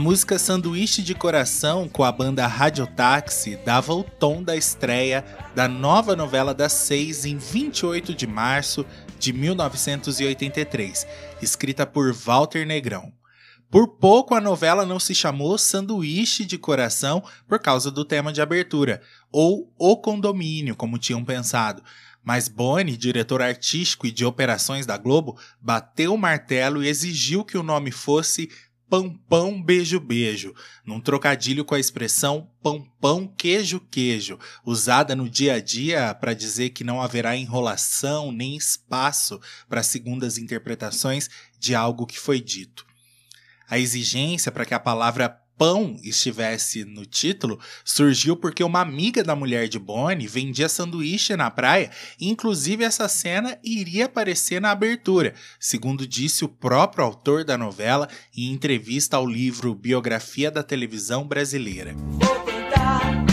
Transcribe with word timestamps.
Música 0.00 0.38
Sanduíche 0.38 1.02
de 1.02 1.14
Coração 1.14 1.86
com 1.86 2.02
a 2.02 2.10
banda 2.10 2.46
Radiotáxi 2.46 3.56
dava 3.66 3.92
o 3.92 4.02
tom 4.02 4.42
da 4.42 4.56
estreia 4.56 5.22
da 5.54 5.68
nova 5.68 6.16
novela 6.16 6.54
das 6.54 6.72
seis 6.72 7.26
em 7.26 7.36
28 7.36 8.14
de 8.14 8.26
março 8.26 8.86
de 9.18 9.30
1983, 9.30 11.06
escrita 11.42 11.84
por 11.84 12.14
Walter 12.14 12.66
Negrão. 12.66 13.12
Por 13.70 13.98
pouco 13.98 14.34
a 14.34 14.40
novela 14.40 14.86
não 14.86 14.98
se 14.98 15.14
chamou 15.14 15.58
Sanduíche 15.58 16.46
de 16.46 16.56
Coração 16.56 17.22
por 17.46 17.58
causa 17.58 17.90
do 17.90 18.02
tema 18.02 18.32
de 18.32 18.40
abertura, 18.40 19.02
ou 19.30 19.70
O 19.78 19.98
Condomínio, 19.98 20.74
como 20.74 20.98
tinham 20.98 21.22
pensado. 21.22 21.82
Mas 22.24 22.48
Boni, 22.48 22.96
diretor 22.96 23.42
artístico 23.42 24.06
e 24.06 24.10
de 24.10 24.24
operações 24.24 24.86
da 24.86 24.96
Globo, 24.96 25.38
bateu 25.60 26.14
o 26.14 26.18
martelo 26.18 26.82
e 26.82 26.88
exigiu 26.88 27.44
que 27.44 27.58
o 27.58 27.62
nome 27.62 27.90
fosse 27.90 28.50
pão 28.90 29.08
pão 29.28 29.62
beijo 29.62 30.00
beijo, 30.00 30.52
num 30.84 31.00
trocadilho 31.00 31.64
com 31.64 31.76
a 31.76 31.80
expressão 31.80 32.50
pão 32.60 32.84
pão 33.00 33.28
queijo 33.28 33.78
queijo, 33.78 34.36
usada 34.66 35.14
no 35.14 35.30
dia 35.30 35.54
a 35.54 35.60
dia 35.60 36.12
para 36.12 36.34
dizer 36.34 36.70
que 36.70 36.82
não 36.82 37.00
haverá 37.00 37.36
enrolação 37.36 38.32
nem 38.32 38.56
espaço 38.56 39.40
para 39.68 39.84
segundas 39.84 40.36
interpretações 40.36 41.30
de 41.56 41.72
algo 41.72 42.04
que 42.04 42.18
foi 42.18 42.40
dito. 42.40 42.84
A 43.68 43.78
exigência 43.78 44.50
para 44.50 44.64
que 44.64 44.74
a 44.74 44.80
palavra 44.80 45.39
pão 45.60 45.94
estivesse 46.02 46.86
no 46.86 47.04
título 47.04 47.60
surgiu 47.84 48.34
porque 48.34 48.64
uma 48.64 48.80
amiga 48.80 49.22
da 49.22 49.36
mulher 49.36 49.68
de 49.68 49.78
Bonnie 49.78 50.26
vendia 50.26 50.70
sanduíche 50.70 51.36
na 51.36 51.50
praia, 51.50 51.90
inclusive 52.18 52.82
essa 52.82 53.06
cena 53.10 53.58
iria 53.62 54.06
aparecer 54.06 54.58
na 54.58 54.70
abertura, 54.70 55.34
segundo 55.58 56.06
disse 56.06 56.46
o 56.46 56.48
próprio 56.48 57.04
autor 57.04 57.44
da 57.44 57.58
novela 57.58 58.08
em 58.34 58.50
entrevista 58.50 59.18
ao 59.18 59.26
livro 59.26 59.74
Biografia 59.74 60.50
da 60.50 60.62
Televisão 60.62 61.28
Brasileira. 61.28 61.94
Vou 61.94 62.40
tentar 62.40 63.29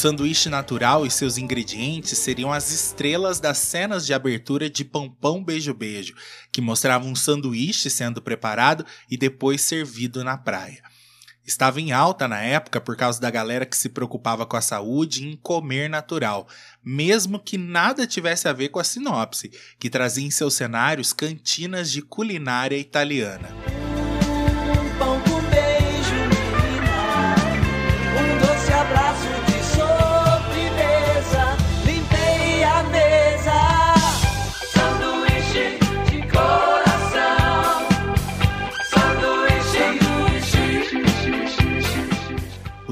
sanduíche 0.00 0.48
natural 0.48 1.04
e 1.04 1.10
seus 1.10 1.36
ingredientes 1.36 2.18
seriam 2.18 2.50
as 2.50 2.70
estrelas 2.70 3.38
das 3.38 3.58
cenas 3.58 4.06
de 4.06 4.14
abertura 4.14 4.70
de 4.70 4.82
Pão 4.82 5.10
Pão 5.10 5.44
Beijo 5.44 5.74
Beijo, 5.74 6.14
que 6.50 6.62
mostravam 6.62 7.10
um 7.10 7.14
sanduíche 7.14 7.90
sendo 7.90 8.22
preparado 8.22 8.86
e 9.10 9.16
depois 9.18 9.60
servido 9.60 10.24
na 10.24 10.38
praia. 10.38 10.82
Estava 11.44 11.82
em 11.82 11.92
alta 11.92 12.26
na 12.26 12.40
época 12.40 12.80
por 12.80 12.96
causa 12.96 13.20
da 13.20 13.30
galera 13.30 13.66
que 13.66 13.76
se 13.76 13.90
preocupava 13.90 14.46
com 14.46 14.56
a 14.56 14.62
saúde 14.62 15.26
em 15.26 15.36
comer 15.36 15.90
natural, 15.90 16.48
mesmo 16.82 17.38
que 17.38 17.58
nada 17.58 18.06
tivesse 18.06 18.48
a 18.48 18.54
ver 18.54 18.70
com 18.70 18.78
a 18.78 18.84
sinopse, 18.84 19.52
que 19.78 19.90
trazia 19.90 20.26
em 20.26 20.30
seus 20.30 20.54
cenários 20.54 21.12
cantinas 21.12 21.90
de 21.90 22.00
culinária 22.00 22.78
italiana. 22.78 23.50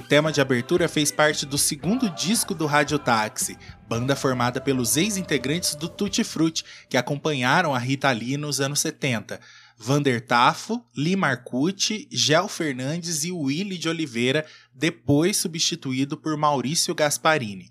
Tema 0.09 0.33
de 0.33 0.41
abertura 0.41 0.89
fez 0.89 1.13
parte 1.13 1.45
do 1.45 1.59
segundo 1.59 2.09
disco 2.09 2.55
do 2.55 2.65
Rádio 2.65 2.99
Táxi, 2.99 3.59
banda 3.87 4.17
formada 4.17 4.59
pelos 4.59 4.97
ex-integrantes 4.97 5.75
do 5.75 5.87
Tutti 5.87 6.25
Frutti, 6.25 6.65
que 6.89 6.97
acompanharam 6.97 7.75
a 7.75 7.79
Rita 7.79 8.11
Lee 8.11 8.39
nos 8.39 8.59
anos 8.59 8.81
70. 8.81 9.39
Vander 9.77 10.25
Tafo, 10.25 10.83
Lee 10.97 11.15
Marcucci, 11.15 12.09
Gel 12.11 12.49
Fernandes 12.49 13.23
e 13.23 13.31
Willy 13.31 13.77
de 13.77 13.89
Oliveira, 13.89 14.47
depois 14.75 15.37
substituído 15.37 16.17
por 16.17 16.37
Maurício 16.37 16.95
Gasparini. 16.95 17.71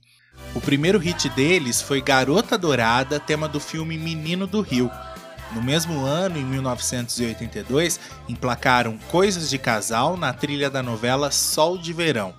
O 0.53 0.62
primeiro 0.62 1.00
hit 1.00 1.28
deles 1.30 1.81
foi 1.81 2.02
Garota 2.02 2.56
Dourada, 2.56 3.20
tema 3.20 3.50
do 3.50 3.59
filme 3.59 3.97
Menino 3.97 4.46
do 4.46 4.62
Rio. 4.62 4.92
No 5.57 5.63
mesmo 5.63 6.06
ano, 6.06 6.38
em 6.38 6.45
1982, 6.45 8.00
emplacaram 8.29 8.95
Coisas 9.09 9.50
de 9.50 9.57
Casal 9.57 10.16
na 10.16 10.31
trilha 10.31 10.69
da 10.69 10.84
novela 10.84 11.31
Sol 11.31 11.79
de 11.79 11.91
Verão. 11.91 12.35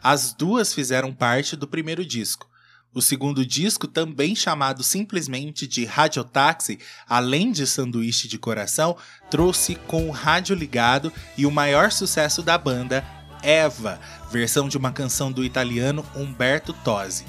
As 0.00 0.32
duas 0.32 0.72
fizeram 0.72 1.12
parte 1.12 1.56
do 1.56 1.66
primeiro 1.66 2.06
disco. 2.06 2.48
O 2.94 3.02
segundo 3.02 3.44
disco, 3.44 3.88
também 3.88 4.36
chamado 4.36 4.84
simplesmente 4.84 5.66
de 5.66 5.84
Radiotáxi, 5.84 6.78
além 7.08 7.50
de 7.50 7.66
Sanduíche 7.66 8.28
de 8.28 8.38
Coração, 8.38 8.96
trouxe 9.28 9.74
com 9.74 10.08
o 10.08 10.12
rádio 10.12 10.54
ligado 10.54 11.12
e 11.36 11.46
o 11.46 11.50
maior 11.50 11.90
sucesso 11.90 12.40
da 12.40 12.56
banda, 12.56 13.04
Eva, 13.42 13.98
versão 14.30 14.68
de 14.68 14.78
uma 14.78 14.92
canção 14.92 15.32
do 15.32 15.44
italiano 15.44 16.06
Umberto 16.14 16.72
Tosi. 16.84 17.24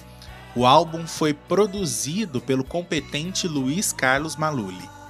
O 0.56 0.68
álbum 0.68 1.08
foi 1.08 1.34
produzido 1.34 2.40
pelo 2.40 2.64
competente 2.64 3.48
Luiz 3.48 3.92
Carlos 3.92 4.36
Maluli. 4.36 5.01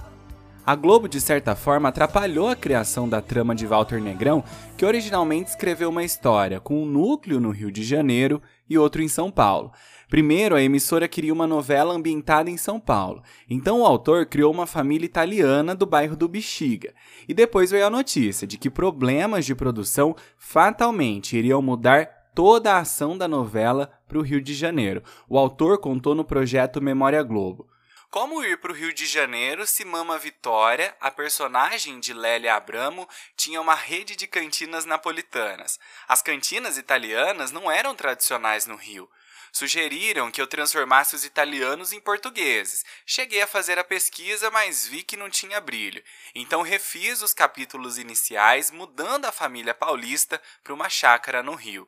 A 0.64 0.76
Globo, 0.76 1.10
de 1.10 1.20
certa 1.20 1.56
forma, 1.56 1.90
atrapalhou 1.90 2.48
a 2.48 2.56
criação 2.56 3.10
da 3.10 3.20
trama 3.20 3.56
de 3.56 3.66
Walter 3.66 4.00
Negrão, 4.00 4.44
que 4.78 4.86
originalmente 4.86 5.50
escreveu 5.50 5.90
uma 5.90 6.04
história 6.04 6.60
com 6.60 6.84
um 6.84 6.86
núcleo 6.86 7.40
no 7.40 7.50
Rio 7.50 7.72
de 7.72 7.84
Janeiro 7.84 8.40
e 8.70 8.78
outro 8.78 9.02
em 9.02 9.08
São 9.08 9.32
Paulo. 9.32 9.72
Primeiro, 10.08 10.56
a 10.56 10.62
emissora 10.62 11.08
queria 11.08 11.34
uma 11.34 11.48
novela 11.48 11.96
ambientada 11.96 12.48
em 12.48 12.58
São 12.58 12.80
Paulo, 12.80 13.24
então 13.50 13.82
o 13.82 13.86
autor 13.86 14.28
criou 14.28 14.54
uma 14.54 14.68
família 14.68 15.06
italiana 15.06 15.74
do 15.74 15.88
bairro 15.88 16.16
do 16.16 16.28
Bexiga. 16.28 16.94
E 17.28 17.34
depois 17.34 17.72
veio 17.72 17.88
a 17.88 17.90
notícia 17.90 18.46
de 18.46 18.60
que 18.60 18.70
problemas 18.70 19.46
de 19.46 19.56
produção 19.56 20.16
fatalmente 20.38 21.36
iriam 21.36 21.62
mudar 21.62 22.06
toda 22.36 22.74
a 22.74 22.80
ação 22.80 23.18
da 23.18 23.28
novela 23.28 23.90
para 24.08 24.20
o 24.20 24.22
Rio 24.22 24.40
de 24.40 24.54
Janeiro. 24.54 25.02
O 25.28 25.40
autor 25.40 25.80
contou 25.80 26.14
no 26.14 26.24
projeto 26.24 26.80
Memória 26.80 27.24
Globo. 27.24 27.68
Como 28.12 28.44
ir 28.44 28.58
para 28.58 28.74
o 28.74 28.76
Rio 28.76 28.94
de 28.94 29.06
Janeiro 29.06 29.66
se 29.66 29.86
Mama 29.86 30.20
Vitória, 30.20 30.94
a 31.00 31.10
personagem 31.10 31.98
de 31.98 32.14
Lélia 32.14 32.56
Abramo, 32.56 33.08
tinha 33.38 33.62
uma 33.62 33.74
rede 33.74 34.18
de 34.18 34.28
cantinas 34.28 34.84
napolitanas? 34.84 35.80
As 36.10 36.22
cantinas 36.22 36.78
italianas 36.78 37.54
não 37.54 37.72
eram 37.72 37.96
tradicionais 37.96 38.66
no 38.66 38.76
Rio. 38.76 39.10
Sugeriram 39.54 40.30
que 40.30 40.42
eu 40.42 40.48
transformasse 40.48 41.16
os 41.16 41.24
italianos 41.24 41.94
em 41.94 42.02
portugueses. 42.02 42.84
Cheguei 43.06 43.42
a 43.42 43.48
fazer 43.48 43.80
a 43.80 43.84
pesquisa, 43.84 44.52
mas 44.52 44.86
vi 44.86 45.04
que 45.04 45.16
não 45.16 45.30
tinha 45.30 45.62
brilho. 45.62 46.04
Então 46.36 46.64
refiz 46.64 47.22
os 47.22 47.34
capítulos 47.34 47.98
iniciais, 47.98 48.72
mudando 48.72 49.24
a 49.24 49.32
família 49.32 49.74
paulista 49.74 50.42
para 50.62 50.74
uma 50.74 50.90
chácara 50.90 51.42
no 51.42 51.56
Rio. 51.56 51.88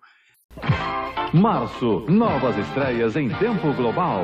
Março, 1.34 2.06
novas 2.08 2.58
estreias 2.58 3.18
em 3.18 3.28
tempo 3.40 3.74
global. 3.74 4.24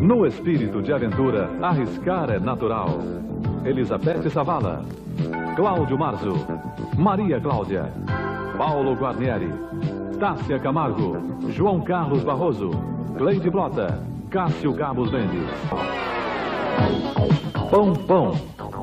No 0.00 0.26
espírito 0.26 0.82
de 0.82 0.92
aventura, 0.92 1.48
arriscar 1.62 2.30
é 2.30 2.38
natural. 2.38 2.98
Elizabeth 3.64 4.28
Savala, 4.30 4.84
Cláudio 5.56 5.98
Marzo, 5.98 6.34
Maria 6.96 7.40
Cláudia, 7.40 7.90
Paulo 8.58 8.94
Guarnieri, 8.94 9.50
Tássia 10.20 10.58
Camargo, 10.58 11.16
João 11.48 11.80
Carlos 11.80 12.22
Barroso, 12.22 12.70
Cleide 13.16 13.48
Blota, 13.48 13.98
Cássio 14.30 14.74
Cabos 14.74 15.10
Mendes. 15.10 15.48
Pão 17.70 17.94
Pão, 17.94 18.32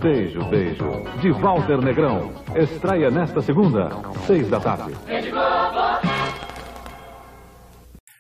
Beijo 0.01 0.43
Beijo, 0.45 0.89
de 1.21 1.31
Walter 1.31 1.77
Negrão. 1.77 2.31
Estreia 2.55 3.11
nesta 3.11 3.41
segunda, 3.41 3.89
seis 4.25 4.49
da 4.49 4.59
tarde. 4.59 4.93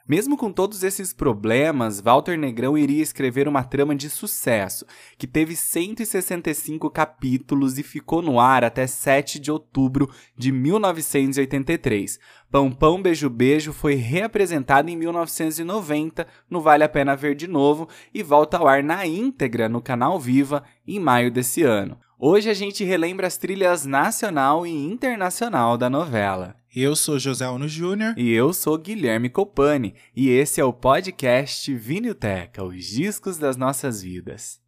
Mesmo 0.05 0.35
com 0.35 0.51
todos 0.51 0.83
esses 0.83 1.13
problemas, 1.13 2.01
Walter 2.01 2.37
Negrão 2.37 2.77
iria 2.77 3.01
escrever 3.01 3.47
uma 3.47 3.63
trama 3.63 3.95
de 3.95 4.09
sucesso, 4.09 4.85
que 5.17 5.25
teve 5.25 5.55
165 5.55 6.89
capítulos 6.89 7.79
e 7.79 7.83
ficou 7.83 8.21
no 8.21 8.37
ar 8.37 8.65
até 8.65 8.85
7 8.85 9.39
de 9.39 9.49
outubro 9.49 10.09
de 10.37 10.51
1983. 10.51 12.19
Pão 12.51 12.69
Pão 12.69 13.01
Beijo 13.01 13.29
Beijo 13.29 13.71
foi 13.71 13.95
reapresentado 13.95 14.89
em 14.89 14.97
1990 14.97 16.27
no 16.49 16.59
Vale 16.59 16.83
a 16.83 16.89
Pena 16.89 17.15
Ver 17.15 17.33
de 17.33 17.47
Novo 17.47 17.87
e 18.13 18.21
volta 18.21 18.57
ao 18.57 18.67
ar 18.67 18.83
na 18.83 19.07
íntegra 19.07 19.69
no 19.69 19.81
canal 19.81 20.19
Viva 20.19 20.63
em 20.85 20.99
maio 20.99 21.31
desse 21.31 21.63
ano. 21.63 21.97
Hoje 22.19 22.49
a 22.49 22.53
gente 22.53 22.83
relembra 22.83 23.25
as 23.25 23.37
trilhas 23.37 23.85
nacional 23.85 24.67
e 24.67 24.71
internacional 24.71 25.77
da 25.77 25.89
novela. 25.89 26.61
Eu 26.75 26.95
sou 26.95 27.19
José 27.19 27.47
Ono 27.47 27.67
Júnior. 27.67 28.15
E 28.17 28.31
eu 28.31 28.51
sou 28.51 28.79
Guilherme 28.79 29.29
Copani, 29.29 29.93
e 30.15 30.29
esse 30.29 30.59
é 30.59 30.65
o 30.65 30.73
podcast 30.73 31.71
Vinilteca, 31.71 32.63
os 32.63 32.85
discos 32.85 33.37
das 33.37 33.55
nossas 33.55 34.01
vidas. 34.01 34.62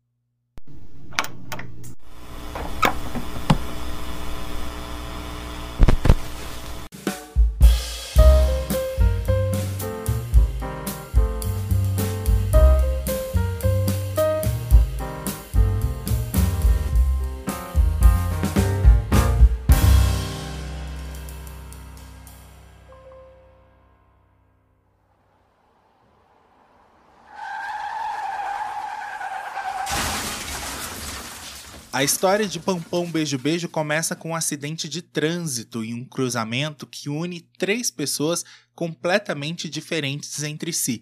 História 32.06 32.48
de 32.48 32.60
Pampão 32.60 33.10
Beijo 33.10 33.40
Beijo 33.40 33.68
começa 33.68 34.16
com 34.16 34.30
um 34.30 34.36
acidente 34.36 34.88
de 34.88 35.02
trânsito 35.02 35.84
em 35.84 35.96
um 35.96 36.06
cruzamento 36.06 36.86
que 36.86 37.10
une 37.10 37.42
três 37.58 37.90
pessoas 37.90 38.46
completamente 38.76 39.68
diferentes 39.68 40.44
entre 40.44 40.72
si. 40.72 41.02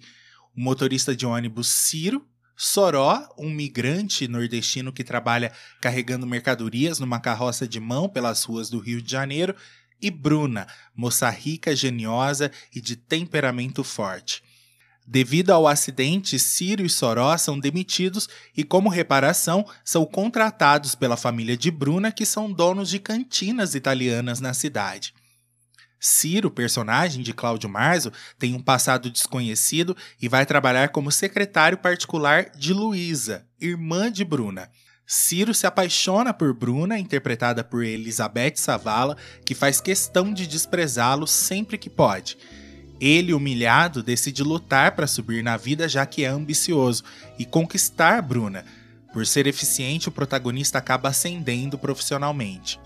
O 0.55 0.61
motorista 0.61 1.13
de 1.13 1.25
ônibus 1.25 1.67
Ciro, 1.67 2.25
Soró, 2.55 3.27
um 3.37 3.49
migrante 3.49 4.29
nordestino 4.29 4.93
que 4.93 5.03
trabalha 5.03 5.51
carregando 5.81 6.25
mercadorias 6.25 6.99
numa 6.99 7.19
carroça 7.19 7.67
de 7.67 7.81
mão 7.81 8.07
pelas 8.07 8.43
ruas 8.43 8.69
do 8.69 8.79
Rio 8.79 9.01
de 9.01 9.11
Janeiro, 9.11 9.53
e 10.01 10.09
Bruna, 10.09 10.67
moça 10.95 11.29
rica, 11.29 11.75
geniosa 11.75 12.49
e 12.73 12.79
de 12.79 12.95
temperamento 12.95 13.83
forte. 13.83 14.41
Devido 15.05 15.51
ao 15.51 15.67
acidente, 15.67 16.39
Ciro 16.39 16.85
e 16.85 16.89
Soró 16.89 17.37
são 17.37 17.59
demitidos 17.59 18.29
e, 18.55 18.63
como 18.63 18.89
reparação, 18.89 19.65
são 19.83 20.05
contratados 20.05 20.95
pela 20.95 21.17
família 21.17 21.57
de 21.57 21.69
Bruna, 21.69 22.11
que 22.11 22.25
são 22.25 22.51
donos 22.51 22.89
de 22.89 22.99
cantinas 22.99 23.75
italianas 23.75 24.39
na 24.39 24.53
cidade. 24.53 25.13
Ciro, 25.99 26.51
personagem 26.51 27.21
de 27.21 27.33
Cláudio 27.33 27.69
Marzo, 27.69 28.11
tem 28.37 28.53
um 28.53 28.61
passado 28.61 29.09
desconhecido 29.09 29.95
e 30.21 30.27
vai 30.27 30.45
trabalhar 30.45 30.89
como 30.89 31.11
secretário 31.11 31.77
particular 31.77 32.49
de 32.57 32.73
Luísa, 32.73 33.45
irmã 33.59 34.11
de 34.11 34.25
Bruna. 34.25 34.69
Ciro 35.05 35.53
se 35.53 35.67
apaixona 35.67 36.33
por 36.33 36.53
Bruna, 36.53 36.97
interpretada 36.97 37.63
por 37.63 37.83
Elizabeth 37.83 38.55
Savala, 38.55 39.17
que 39.45 39.53
faz 39.53 39.79
questão 39.79 40.33
de 40.33 40.47
desprezá-lo 40.47 41.27
sempre 41.27 41.77
que 41.77 41.89
pode. 41.89 42.37
Ele, 43.05 43.33
humilhado, 43.33 44.01
decide 44.01 44.41
lutar 44.43 44.95
para 44.95 45.07
subir 45.07 45.43
na 45.43 45.57
vida 45.57 45.89
já 45.89 46.05
que 46.05 46.23
é 46.23 46.27
ambicioso 46.29 47.03
e 47.37 47.43
conquistar 47.43 48.21
Bruna. 48.21 48.63
Por 49.11 49.27
ser 49.27 49.45
eficiente, 49.45 50.07
o 50.07 50.11
protagonista 50.11 50.77
acaba 50.77 51.09
ascendendo 51.09 51.77
profissionalmente. 51.77 52.79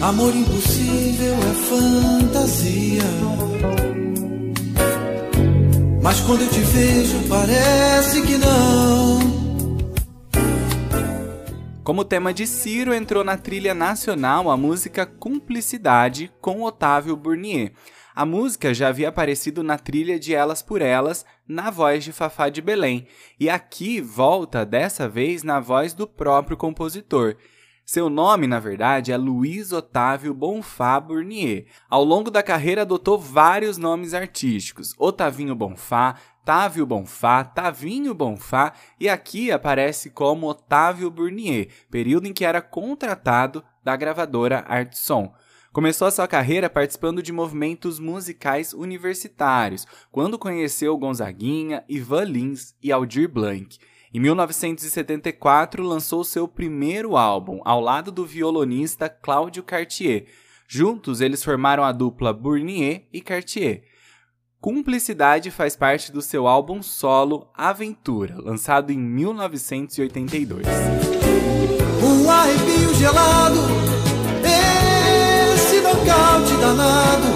Amor 0.00 0.34
impossível 0.34 1.34
é 1.34 1.54
fantasia. 1.68 3.02
Mas 6.02 6.18
quando 6.20 6.40
eu 6.40 6.48
te 6.48 6.60
vejo, 6.60 7.28
parece 7.28 8.22
que 8.22 8.38
não. 8.38 9.18
Como 11.84 12.02
tema 12.02 12.32
de 12.32 12.46
Ciro, 12.46 12.94
entrou 12.94 13.22
na 13.22 13.36
trilha 13.36 13.74
nacional 13.74 14.50
a 14.50 14.56
música 14.56 15.04
Cumplicidade 15.04 16.32
com 16.40 16.62
Otávio 16.62 17.14
Burnier. 17.14 17.72
A 18.18 18.26
música 18.26 18.74
já 18.74 18.88
havia 18.88 19.10
aparecido 19.10 19.62
na 19.62 19.78
trilha 19.78 20.18
de 20.18 20.34
Elas 20.34 20.60
por 20.60 20.82
Elas, 20.82 21.24
na 21.46 21.70
voz 21.70 22.02
de 22.02 22.12
Fafá 22.12 22.48
de 22.48 22.60
Belém, 22.60 23.06
e 23.38 23.48
aqui 23.48 24.00
volta 24.00 24.66
dessa 24.66 25.08
vez 25.08 25.44
na 25.44 25.60
voz 25.60 25.94
do 25.94 26.04
próprio 26.04 26.56
compositor. 26.56 27.36
Seu 27.86 28.10
nome, 28.10 28.48
na 28.48 28.58
verdade, 28.58 29.12
é 29.12 29.16
Luiz 29.16 29.70
Otávio 29.70 30.34
Bonfá 30.34 30.98
Burnier. 30.98 31.66
Ao 31.88 32.02
longo 32.02 32.28
da 32.28 32.42
carreira 32.42 32.82
adotou 32.82 33.20
vários 33.20 33.78
nomes 33.78 34.12
artísticos: 34.12 34.96
Otavinho 34.98 35.54
Bonfá, 35.54 36.16
Távio 36.44 36.84
Bonfá, 36.84 37.44
Tavinho 37.44 38.14
Bonfá 38.14 38.72
e 38.98 39.08
aqui 39.08 39.52
aparece 39.52 40.10
como 40.10 40.48
Otávio 40.48 41.08
Burnier, 41.08 41.68
período 41.88 42.26
em 42.26 42.32
que 42.32 42.44
era 42.44 42.60
contratado 42.60 43.62
da 43.84 43.94
gravadora 43.94 44.64
Artson. 44.66 45.32
Começou 45.78 46.08
a 46.08 46.10
sua 46.10 46.26
carreira 46.26 46.68
participando 46.68 47.22
de 47.22 47.30
movimentos 47.30 48.00
musicais 48.00 48.72
universitários, 48.72 49.86
quando 50.10 50.36
conheceu 50.36 50.98
Gonzaguinha, 50.98 51.84
Ivan 51.88 52.24
Lins 52.24 52.74
e 52.82 52.90
Aldir 52.90 53.28
Blanc. 53.28 53.78
Em 54.12 54.18
1974, 54.18 55.80
lançou 55.84 56.24
seu 56.24 56.48
primeiro 56.48 57.16
álbum, 57.16 57.60
ao 57.64 57.80
lado 57.80 58.10
do 58.10 58.26
violonista 58.26 59.08
Cláudio 59.08 59.62
Cartier. 59.62 60.26
Juntos, 60.66 61.20
eles 61.20 61.44
formaram 61.44 61.84
a 61.84 61.92
dupla 61.92 62.32
Bournier 62.32 63.04
e 63.12 63.20
Cartier. 63.20 63.84
Cumplicidade 64.60 65.48
faz 65.48 65.76
parte 65.76 66.10
do 66.10 66.20
seu 66.20 66.48
álbum 66.48 66.82
solo 66.82 67.48
Aventura, 67.54 68.34
lançado 68.36 68.90
em 68.90 68.98
1982. 68.98 70.66
Um 72.02 72.28
arrepio 72.28 72.94
gelado 72.94 73.88
nocaute 73.88 73.97
danado 76.68 77.26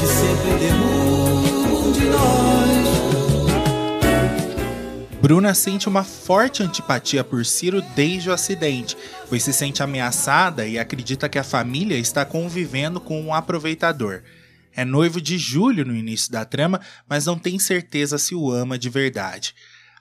que 0.00 0.06
sempre 0.06 0.58
derruba 0.58 1.76
um 1.76 1.92
de 1.92 2.04
nós. 2.06 2.88
Bruna 5.20 5.52
sente 5.52 5.88
uma 5.88 6.02
forte 6.04 6.62
antipatia 6.62 7.22
por 7.22 7.44
Ciro 7.44 7.82
desde 7.94 8.30
o 8.30 8.32
acidente, 8.32 8.96
pois 9.28 9.42
se 9.42 9.52
sente 9.52 9.82
ameaçada 9.82 10.66
e 10.66 10.78
acredita 10.78 11.28
que 11.28 11.38
a 11.38 11.44
família 11.44 11.98
está 11.98 12.24
convivendo 12.24 12.98
com 12.98 13.20
um 13.20 13.34
aproveitador. 13.34 14.22
É 14.74 14.86
noivo 14.86 15.20
de 15.20 15.36
Júlio 15.36 15.84
no 15.84 15.94
início 15.94 16.32
da 16.32 16.46
trama, 16.46 16.80
mas 17.06 17.26
não 17.26 17.38
tem 17.38 17.58
certeza 17.58 18.16
se 18.16 18.34
o 18.34 18.50
ama 18.50 18.78
de 18.78 18.88
verdade. 18.88 19.54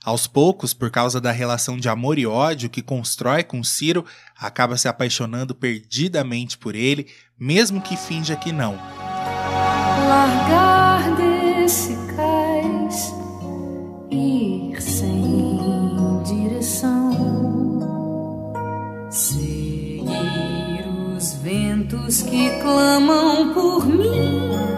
Aos 0.07 0.25
poucos, 0.25 0.73
por 0.73 0.89
causa 0.89 1.19
da 1.19 1.33
relação 1.33 1.77
de 1.77 1.89
amor 1.89 2.17
e 2.17 2.25
ódio 2.25 2.69
que 2.69 2.81
constrói 2.81 3.43
com 3.43 3.61
Ciro, 3.61 4.05
acaba 4.39 4.77
se 4.77 4.87
apaixonando 4.87 5.53
perdidamente 5.53 6.57
por 6.57 6.75
ele, 6.75 7.07
mesmo 7.37 7.81
que 7.81 7.97
finja 7.97 8.33
que 8.33 8.53
não. 8.53 8.79
Largar 10.07 11.13
desse 11.17 11.93
cais, 12.15 13.13
ir 14.09 14.81
sem 14.81 16.23
direção, 16.23 17.11
seguir 19.11 20.85
os 21.17 21.33
ventos 21.33 22.21
que 22.21 22.49
clamam 22.61 23.53
por 23.53 23.85
mim. 23.85 24.76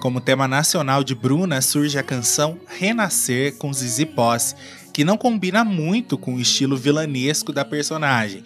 Como 0.00 0.20
tema 0.20 0.46
nacional 0.46 1.02
de 1.02 1.12
Bruna 1.12 1.60
surge 1.60 1.98
a 1.98 2.04
canção 2.04 2.60
Renascer 2.68 3.56
com 3.56 3.72
Zizi 3.72 4.06
Posse, 4.06 4.54
que 4.92 5.04
não 5.04 5.16
combina 5.16 5.64
muito 5.64 6.16
com 6.16 6.36
o 6.36 6.40
estilo 6.40 6.76
vilanesco 6.76 7.52
da 7.52 7.64
personagem. 7.64 8.44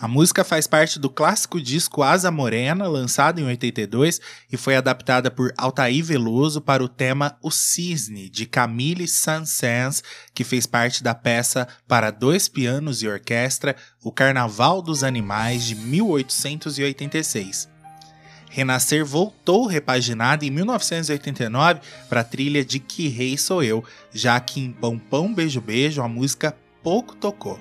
A 0.00 0.06
música 0.06 0.44
faz 0.44 0.68
parte 0.68 0.98
do 0.98 1.10
clássico 1.10 1.60
disco 1.60 2.04
Asa 2.04 2.30
Morena, 2.30 2.88
lançado 2.88 3.40
em 3.40 3.44
82, 3.44 4.20
e 4.50 4.56
foi 4.56 4.76
adaptada 4.76 5.28
por 5.28 5.52
Altair 5.58 6.04
Veloso 6.04 6.60
para 6.60 6.84
o 6.84 6.88
tema 6.88 7.36
O 7.42 7.50
Cisne, 7.50 8.30
de 8.30 8.46
Camille 8.46 9.08
Saint-Saëns, 9.08 10.02
que 10.32 10.44
fez 10.44 10.66
parte 10.66 11.02
da 11.02 11.14
peça 11.14 11.66
para 11.86 12.12
dois 12.12 12.48
pianos 12.48 13.02
e 13.02 13.08
orquestra 13.08 13.76
O 14.02 14.10
Carnaval 14.12 14.80
dos 14.80 15.02
Animais, 15.02 15.64
de 15.64 15.74
1886. 15.74 17.69
Renascer 18.50 19.04
voltou 19.04 19.66
repaginada 19.66 20.44
em 20.44 20.50
1989 20.50 21.80
para 22.08 22.20
a 22.20 22.24
trilha 22.24 22.62
de 22.62 22.78
Que 22.78 23.08
Rei 23.08 23.38
Sou 23.38 23.62
Eu, 23.62 23.82
já 24.12 24.38
que 24.38 24.60
em 24.60 24.70
Pão 24.70 24.98
Pão 24.98 25.32
Beijo 25.32 25.60
Beijo 25.60 26.02
a 26.02 26.08
música 26.08 26.54
pouco 26.82 27.14
tocou. 27.16 27.58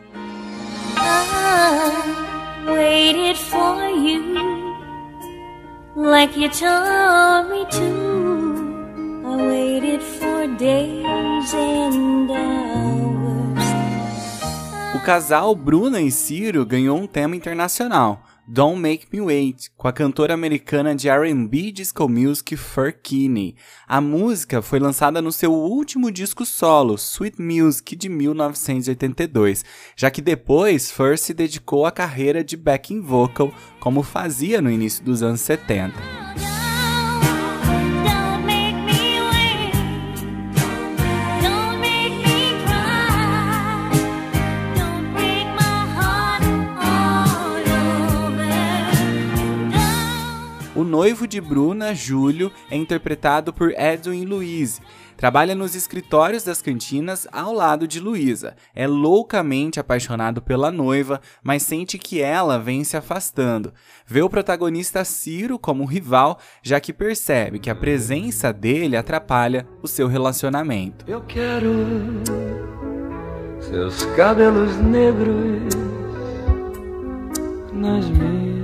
waited 2.66 3.38
for 3.38 3.90
you 3.90 4.76
like 5.96 6.36
you 6.38 6.50
told 6.50 7.50
me 7.50 7.66
to. 7.72 7.90
I 9.26 9.36
waited 9.48 10.02
for 10.02 10.48
days 10.58 11.54
and 11.54 12.30
hours. 12.30 13.66
O 14.96 15.00
casal 15.06 15.56
Bruna 15.56 16.02
e 16.02 16.12
Ciro 16.12 16.66
ganhou 16.66 16.98
um 16.98 17.08
tema 17.08 17.36
internacional. 17.36 18.29
Don't 18.52 18.82
Make 18.82 19.06
Me 19.14 19.22
Wait, 19.22 19.70
com 19.78 19.88
a 19.88 19.94
cantora 19.94 20.34
americana 20.34 20.96
de 20.96 21.08
R&B 21.08 21.72
Disco 21.72 22.10
Music 22.10 22.58
Fur 22.58 22.92
Kinney. 22.92 23.56
A 23.88 24.02
música 24.02 24.60
foi 24.60 24.80
lançada 24.80 25.22
no 25.22 25.32
seu 25.32 25.54
último 25.54 26.10
disco 26.12 26.44
solo, 26.44 26.98
Sweet 26.98 27.40
Music, 27.40 27.96
de 27.96 28.10
1982, 28.10 29.64
já 29.96 30.10
que 30.10 30.20
depois 30.20 30.90
Fur 30.90 31.16
se 31.16 31.32
dedicou 31.32 31.86
à 31.86 31.92
carreira 31.92 32.44
de 32.44 32.58
backing 32.58 33.02
vocal, 33.02 33.54
como 33.80 34.02
fazia 34.02 34.60
no 34.60 34.72
início 34.72 35.06
dos 35.06 35.22
anos 35.22 35.42
70. 35.42 36.19
Noivo 50.90 51.28
de 51.28 51.40
Bruna, 51.40 51.94
Júlio, 51.94 52.52
é 52.70 52.76
interpretado 52.76 53.54
por 53.54 53.72
Edwin 53.72 54.26
Louise. 54.26 54.82
Trabalha 55.16 55.54
nos 55.54 55.76
escritórios 55.76 56.44
das 56.44 56.62
cantinas 56.62 57.28
ao 57.32 57.54
lado 57.54 57.88
de 57.88 58.00
Luísa. 58.00 58.56
É 58.74 58.88
loucamente 58.88 59.80
apaixonado 59.80 60.42
pela 60.42 60.72
noiva, 60.72 61.22
mas 61.44 61.64
sente 61.64 61.98
que 61.98 62.22
ela 62.22 62.58
vem 62.58 62.84
se 62.84 62.98
afastando. 62.98 63.74
Vê 64.08 64.22
o 64.22 64.30
protagonista 64.30 65.04
Ciro 65.06 65.60
como 65.60 65.86
rival, 65.86 66.40
já 66.64 66.80
que 66.80 66.94
percebe 66.94 67.60
que 67.60 67.70
a 67.70 67.76
presença 67.76 68.52
dele 68.52 68.98
atrapalha 68.98 69.68
o 69.84 69.88
seu 69.88 70.08
relacionamento. 70.08 71.06
Eu 71.08 71.22
quero 71.22 71.70
seus 73.60 74.06
cabelos 74.16 74.78
negros 74.78 75.76
nas 77.74 78.10
minhas 78.10 78.59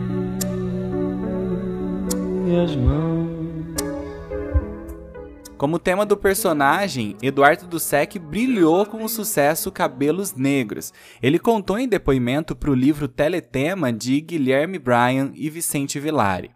mãos. 2.75 3.75
Como 5.57 5.79
tema 5.79 6.05
do 6.05 6.17
personagem, 6.17 7.17
Eduardo 7.21 7.65
Dussek 7.65 8.19
brilhou 8.19 8.85
com 8.85 9.03
o 9.03 9.09
sucesso 9.09 9.71
Cabelos 9.71 10.33
Negros. 10.33 10.93
Ele 11.21 11.39
contou 11.39 11.79
em 11.79 11.87
depoimento 11.87 12.55
para 12.55 12.69
o 12.69 12.75
livro 12.75 13.07
Teletema 13.07 13.91
de 13.91 14.19
Guilherme 14.19 14.77
Bryan 14.77 15.31
e 15.33 15.49
Vicente 15.49 15.99
Villari. 15.99 16.53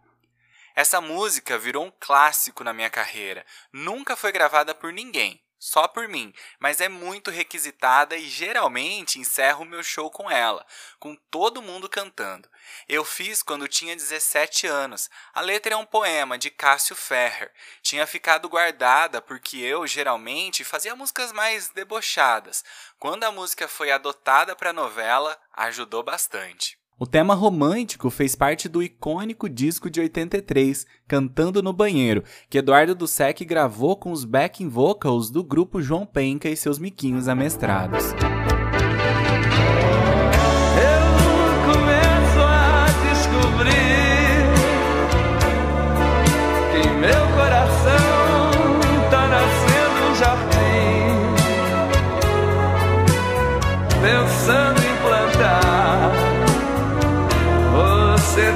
Essa 0.75 1.01
música 1.01 1.57
virou 1.57 1.85
um 1.85 1.91
clássico 1.99 2.63
na 2.63 2.73
minha 2.73 2.89
carreira. 2.89 3.45
Nunca 3.73 4.15
foi 4.15 4.31
gravada 4.31 4.75
por 4.75 4.93
ninguém, 4.93 5.41
só 5.59 5.89
por 5.89 6.07
mim, 6.07 6.33
mas 6.57 6.79
é 6.79 6.87
muito 6.87 7.29
requisitada 7.29 8.15
e 8.15 8.29
geralmente 8.29 9.19
encerro 9.19 9.65
meu 9.65 9.83
show 9.83 10.09
com 10.09 10.31
ela, 10.31 10.65
com 10.97 11.13
todo 11.29 11.61
mundo 11.61 11.89
cantando. 11.89 12.49
Eu 12.87 13.03
fiz 13.03 13.43
quando 13.43 13.67
tinha 13.67 13.95
17 13.95 14.65
anos. 14.67 15.09
A 15.33 15.41
letra 15.41 15.73
é 15.73 15.77
um 15.77 15.85
poema 15.85 16.37
de 16.37 16.49
Cássio 16.49 16.95
Ferrer. 16.95 17.51
Tinha 17.81 18.07
ficado 18.07 18.47
guardada 18.47 19.21
porque 19.21 19.57
eu 19.57 19.85
geralmente 19.85 20.63
fazia 20.63 20.95
músicas 20.95 21.33
mais 21.33 21.67
debochadas. 21.69 22.63
Quando 22.97 23.25
a 23.25 23.31
música 23.31 23.67
foi 23.67 23.91
adotada 23.91 24.55
para 24.55 24.69
a 24.69 24.73
novela, 24.73 25.37
ajudou 25.53 26.01
bastante. 26.01 26.78
O 27.01 27.07
tema 27.07 27.33
romântico 27.33 28.09
fez 28.09 28.35
parte 28.35 28.67
do 28.67 28.83
icônico 28.83 29.47
disco 29.47 29.89
de 29.89 30.01
83, 30.01 30.85
Cantando 31.07 31.63
no 31.63 31.71
Banheiro, 31.71 32.25
que 32.49 32.57
Eduardo 32.57 32.93
Dussek 32.93 33.45
gravou 33.45 33.95
com 33.95 34.11
os 34.11 34.25
backing 34.25 34.67
vocals 34.67 35.29
do 35.29 35.41
grupo 35.41 35.81
João 35.81 36.05
Penca 36.05 36.49
e 36.49 36.57
seus 36.57 36.77
miquinhos 36.77 37.29
amestrados. 37.29 38.03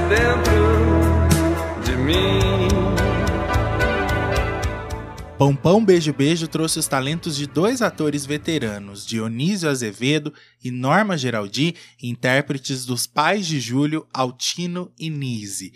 Dentro 0.09 1.83
de 1.83 1.97
mim. 1.97 2.53
Pompão 5.37 5.83
Beijo 5.83 6.13
Beijo 6.13 6.47
trouxe 6.47 6.79
os 6.79 6.87
talentos 6.87 7.35
de 7.35 7.47
dois 7.47 7.81
atores 7.81 8.25
veteranos, 8.25 9.05
Dionísio 9.05 9.69
Azevedo 9.69 10.33
e 10.63 10.71
Norma 10.71 11.17
Geraldi, 11.17 11.75
intérpretes 12.01 12.85
dos 12.85 13.05
pais 13.05 13.45
de 13.45 13.59
Júlio, 13.59 14.07
Altino 14.13 14.91
e 14.97 15.09
Nise. 15.09 15.73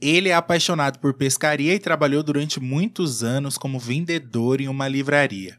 Ele 0.00 0.28
é 0.28 0.34
apaixonado 0.34 1.00
por 1.00 1.14
pescaria 1.14 1.74
e 1.74 1.80
trabalhou 1.80 2.22
durante 2.22 2.60
muitos 2.60 3.24
anos 3.24 3.58
como 3.58 3.80
vendedor 3.80 4.60
em 4.60 4.68
uma 4.68 4.86
livraria. 4.86 5.58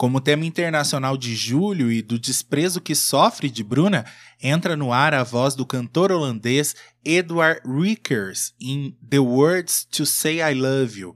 Como 0.00 0.18
tema 0.18 0.46
internacional 0.46 1.14
de 1.14 1.36
Júlio 1.36 1.92
e 1.92 2.00
do 2.00 2.18
desprezo 2.18 2.80
que 2.80 2.94
sofre 2.94 3.50
de 3.50 3.62
Bruna, 3.62 4.06
entra 4.42 4.74
no 4.74 4.94
ar 4.94 5.12
a 5.12 5.22
voz 5.22 5.54
do 5.54 5.66
cantor 5.66 6.10
holandês 6.10 6.74
Edward 7.04 7.60
Rickers 7.66 8.54
em 8.58 8.96
The 9.10 9.18
Words 9.18 9.86
to 9.90 10.06
Say 10.06 10.40
I 10.40 10.54
Love 10.54 11.00
You. 11.00 11.14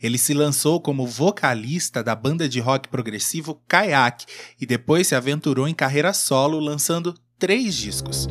Ele 0.00 0.16
se 0.16 0.32
lançou 0.32 0.80
como 0.80 1.08
vocalista 1.08 2.04
da 2.04 2.14
banda 2.14 2.48
de 2.48 2.60
rock 2.60 2.88
progressivo 2.88 3.60
Kayak 3.66 4.26
e 4.60 4.64
depois 4.64 5.08
se 5.08 5.16
aventurou 5.16 5.66
em 5.66 5.74
carreira 5.74 6.12
solo, 6.12 6.60
lançando 6.60 7.16
três 7.36 7.74
discos. 7.74 8.28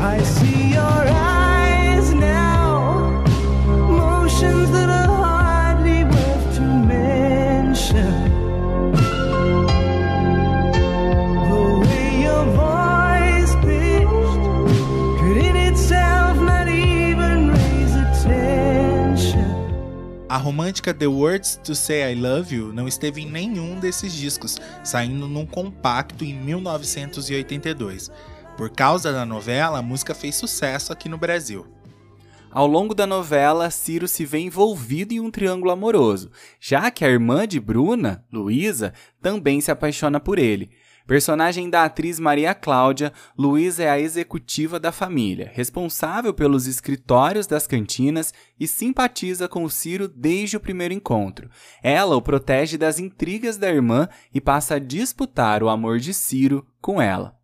I 0.00 0.24
see 0.24 0.72
your 0.72 1.04
eyes 1.12 2.08
now, 2.14 3.22
motions 3.86 4.83
A 20.34 20.36
romântica 20.36 20.92
The 20.92 21.06
Words 21.06 21.60
to 21.62 21.76
Say 21.76 22.12
I 22.12 22.16
Love 22.16 22.56
You 22.56 22.72
não 22.72 22.88
esteve 22.88 23.22
em 23.22 23.30
nenhum 23.30 23.78
desses 23.78 24.12
discos, 24.12 24.58
saindo 24.82 25.28
num 25.28 25.46
compacto 25.46 26.24
em 26.24 26.34
1982. 26.34 28.10
Por 28.56 28.68
causa 28.70 29.12
da 29.12 29.24
novela, 29.24 29.78
a 29.78 29.82
música 29.82 30.12
fez 30.12 30.34
sucesso 30.34 30.92
aqui 30.92 31.08
no 31.08 31.16
Brasil. 31.16 31.64
Ao 32.50 32.66
longo 32.66 32.96
da 32.96 33.06
novela, 33.06 33.70
Ciro 33.70 34.08
se 34.08 34.24
vê 34.24 34.40
envolvido 34.40 35.14
em 35.14 35.20
um 35.20 35.30
triângulo 35.30 35.70
amoroso, 35.70 36.32
já 36.58 36.90
que 36.90 37.04
a 37.04 37.08
irmã 37.08 37.46
de 37.46 37.60
Bruna, 37.60 38.24
Luísa, 38.32 38.92
também 39.22 39.60
se 39.60 39.70
apaixona 39.70 40.18
por 40.18 40.40
ele. 40.40 40.68
Personagem 41.06 41.68
da 41.68 41.84
atriz 41.84 42.18
Maria 42.18 42.54
Cláudia, 42.54 43.12
Luísa 43.36 43.82
é 43.82 43.90
a 43.90 44.00
executiva 44.00 44.80
da 44.80 44.90
família, 44.90 45.50
responsável 45.52 46.32
pelos 46.32 46.66
escritórios 46.66 47.46
das 47.46 47.66
cantinas 47.66 48.32
e 48.58 48.66
simpatiza 48.66 49.46
com 49.46 49.64
o 49.64 49.70
Ciro 49.70 50.08
desde 50.08 50.56
o 50.56 50.60
primeiro 50.60 50.94
encontro. 50.94 51.50
Ela 51.82 52.16
o 52.16 52.22
protege 52.22 52.78
das 52.78 52.98
intrigas 52.98 53.58
da 53.58 53.68
irmã 53.68 54.08
e 54.32 54.40
passa 54.40 54.76
a 54.76 54.78
disputar 54.78 55.62
o 55.62 55.68
amor 55.68 55.98
de 55.98 56.14
Ciro 56.14 56.66
com 56.80 57.02
ela. 57.02 57.36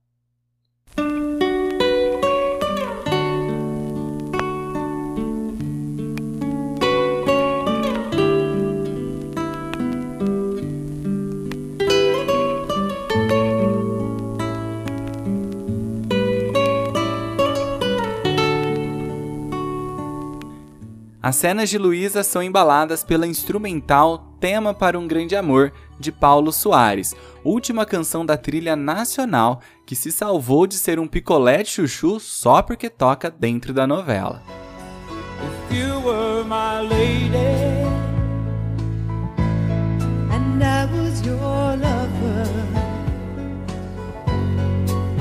As 21.30 21.36
cenas 21.36 21.70
de 21.70 21.78
Luísa 21.78 22.24
são 22.24 22.42
embaladas 22.42 23.04
pela 23.04 23.24
instrumental 23.24 24.34
Tema 24.40 24.74
para 24.74 24.98
um 24.98 25.06
Grande 25.06 25.36
Amor, 25.36 25.72
de 25.96 26.10
Paulo 26.10 26.50
Soares, 26.50 27.14
última 27.44 27.86
canção 27.86 28.26
da 28.26 28.36
trilha 28.36 28.74
nacional 28.74 29.60
que 29.86 29.94
se 29.94 30.10
salvou 30.10 30.66
de 30.66 30.74
ser 30.74 30.98
um 30.98 31.06
picolé 31.06 31.62
de 31.62 31.70
chuchu 31.70 32.18
só 32.18 32.62
porque 32.62 32.90
toca 32.90 33.30
dentro 33.30 33.72
da 33.72 33.86
novela. 33.86 34.42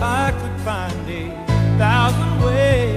I 0.02 0.32
could 0.32 0.60
find 0.62 1.08
a 1.08 1.78
thousand 1.78 2.42
ways. 2.42 2.89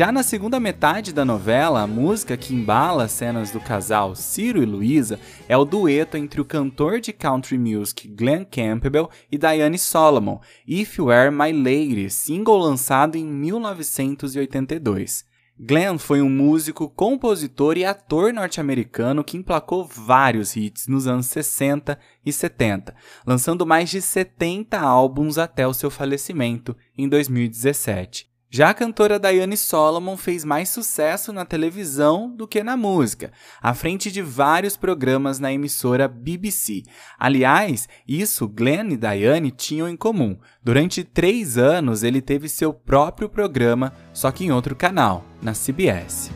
Já 0.00 0.10
na 0.10 0.22
segunda 0.22 0.58
metade 0.58 1.12
da 1.12 1.26
novela, 1.26 1.82
a 1.82 1.86
música 1.86 2.34
que 2.34 2.54
embala 2.54 3.04
as 3.04 3.12
cenas 3.12 3.50
do 3.50 3.60
casal 3.60 4.16
Ciro 4.16 4.62
e 4.62 4.64
Luísa 4.64 5.20
é 5.46 5.54
o 5.58 5.64
dueto 5.66 6.16
entre 6.16 6.40
o 6.40 6.44
cantor 6.44 7.00
de 7.00 7.12
country 7.12 7.58
music 7.58 8.08
Glenn 8.08 8.46
Campbell 8.50 9.10
e 9.30 9.36
Diane 9.36 9.78
Solomon, 9.78 10.40
If 10.66 10.96
You 10.96 11.08
Were 11.08 11.30
My 11.30 11.52
Lady, 11.52 12.08
single 12.08 12.56
lançado 12.56 13.16
em 13.16 13.26
1982. 13.26 15.28
Glenn 15.62 15.98
foi 15.98 16.22
um 16.22 16.30
músico, 16.30 16.88
compositor 16.88 17.76
e 17.76 17.84
ator 17.84 18.32
norte-americano 18.32 19.22
que 19.22 19.36
emplacou 19.36 19.84
vários 19.84 20.56
hits 20.56 20.86
nos 20.86 21.06
anos 21.06 21.26
60 21.26 21.98
e 22.24 22.32
70, 22.32 22.94
lançando 23.26 23.66
mais 23.66 23.90
de 23.90 24.00
70 24.00 24.80
álbuns 24.80 25.36
até 25.36 25.66
o 25.66 25.74
seu 25.74 25.90
falecimento 25.90 26.74
em 26.96 27.06
2017. 27.06 28.29
Já 28.52 28.70
a 28.70 28.74
cantora 28.74 29.16
Diane 29.16 29.56
Solomon 29.56 30.16
fez 30.16 30.44
mais 30.44 30.70
sucesso 30.70 31.32
na 31.32 31.44
televisão 31.44 32.28
do 32.28 32.48
que 32.48 32.64
na 32.64 32.76
música, 32.76 33.30
à 33.62 33.72
frente 33.74 34.10
de 34.10 34.20
vários 34.20 34.76
programas 34.76 35.38
na 35.38 35.52
emissora 35.52 36.08
BBC. 36.08 36.82
Aliás, 37.16 37.88
isso 38.08 38.48
Glenn 38.48 38.90
e 38.90 38.96
Diane 38.96 39.52
tinham 39.52 39.88
em 39.88 39.96
comum. 39.96 40.36
Durante 40.64 41.04
três 41.04 41.56
anos 41.56 42.02
ele 42.02 42.20
teve 42.20 42.48
seu 42.48 42.72
próprio 42.72 43.28
programa, 43.28 43.92
só 44.12 44.32
que 44.32 44.44
em 44.44 44.50
outro 44.50 44.74
canal, 44.74 45.24
na 45.40 45.52
CBS. 45.52 46.32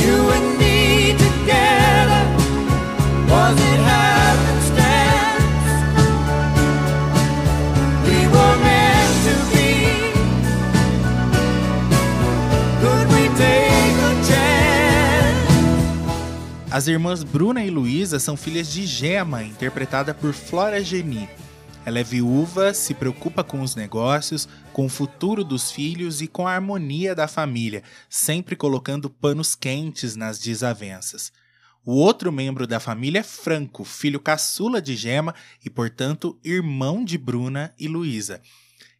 You 0.00 0.30
and 0.32 0.58
me 0.58 1.14
together. 1.16 2.26
Was 3.30 3.56
it? 3.60 3.80
As 16.72 16.86
irmãs 16.86 17.24
Bruna 17.24 17.64
e 17.64 17.68
Luísa 17.68 18.20
são 18.20 18.36
filhas 18.36 18.72
de 18.72 18.86
Gema, 18.86 19.42
interpretada 19.42 20.14
por 20.14 20.32
Flora 20.32 20.80
Geni. 20.80 21.28
Ela 21.84 21.98
é 21.98 22.04
viúva, 22.04 22.72
se 22.72 22.94
preocupa 22.94 23.42
com 23.42 23.60
os 23.60 23.74
negócios, 23.74 24.48
com 24.72 24.86
o 24.86 24.88
futuro 24.88 25.42
dos 25.42 25.72
filhos 25.72 26.22
e 26.22 26.28
com 26.28 26.46
a 26.46 26.52
harmonia 26.52 27.12
da 27.12 27.26
família, 27.26 27.82
sempre 28.08 28.54
colocando 28.54 29.10
panos 29.10 29.56
quentes 29.56 30.14
nas 30.14 30.38
desavenças. 30.38 31.32
O 31.84 31.94
outro 31.94 32.30
membro 32.30 32.68
da 32.68 32.78
família 32.78 33.18
é 33.18 33.24
Franco, 33.24 33.84
filho 33.84 34.20
caçula 34.20 34.80
de 34.80 34.94
Gema 34.94 35.34
e, 35.64 35.68
portanto, 35.68 36.38
irmão 36.44 37.04
de 37.04 37.18
Bruna 37.18 37.74
e 37.80 37.88
Luísa. 37.88 38.40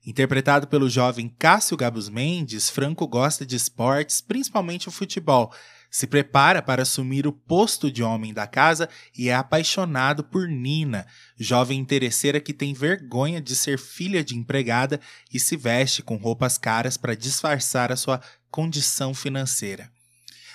Interpretado 0.04 0.66
pelo 0.66 0.90
jovem 0.90 1.32
Cássio 1.38 1.76
Gabus 1.76 2.08
Mendes, 2.08 2.68
Franco 2.68 3.06
gosta 3.06 3.46
de 3.46 3.54
esportes, 3.54 4.20
principalmente 4.20 4.88
o 4.88 4.90
futebol. 4.90 5.52
Se 5.90 6.06
prepara 6.06 6.62
para 6.62 6.82
assumir 6.82 7.26
o 7.26 7.32
posto 7.32 7.90
de 7.90 8.02
homem 8.02 8.32
da 8.32 8.46
casa 8.46 8.88
e 9.16 9.28
é 9.28 9.34
apaixonado 9.34 10.22
por 10.22 10.46
Nina, 10.46 11.06
jovem 11.36 11.80
interesseira 11.80 12.40
que 12.40 12.52
tem 12.52 12.72
vergonha 12.72 13.40
de 13.40 13.56
ser 13.56 13.78
filha 13.78 14.22
de 14.22 14.36
empregada 14.36 15.00
e 15.32 15.40
se 15.40 15.56
veste 15.56 16.02
com 16.02 16.16
roupas 16.16 16.56
caras 16.56 16.96
para 16.96 17.16
disfarçar 17.16 17.90
a 17.90 17.96
sua 17.96 18.20
condição 18.50 19.12
financeira. 19.12 19.90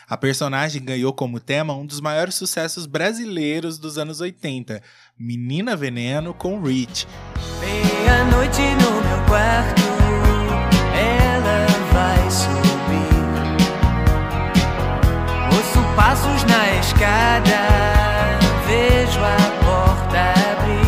A 0.08 0.16
personagem 0.16 0.84
ganhou 0.84 1.12
como 1.12 1.40
tema 1.40 1.76
um 1.76 1.86
dos 1.86 2.00
maiores 2.00 2.36
sucessos 2.36 2.86
brasileiros 2.86 3.80
dos 3.80 3.98
anos 3.98 4.22
80, 4.22 4.82
Menina 5.18 5.76
Veneno 5.76 6.34
com 6.34 6.62
Rich. 6.62 7.08
Meia-noite 7.60 8.62
no 8.62 9.02
meu 9.02 9.26
quarto, 9.28 9.82
passos 16.16 16.44
na 16.46 16.80
escada, 16.80 17.68
vejo 18.66 19.20
a 19.20 19.36
porta 19.66 20.34
abrir. 20.52 20.86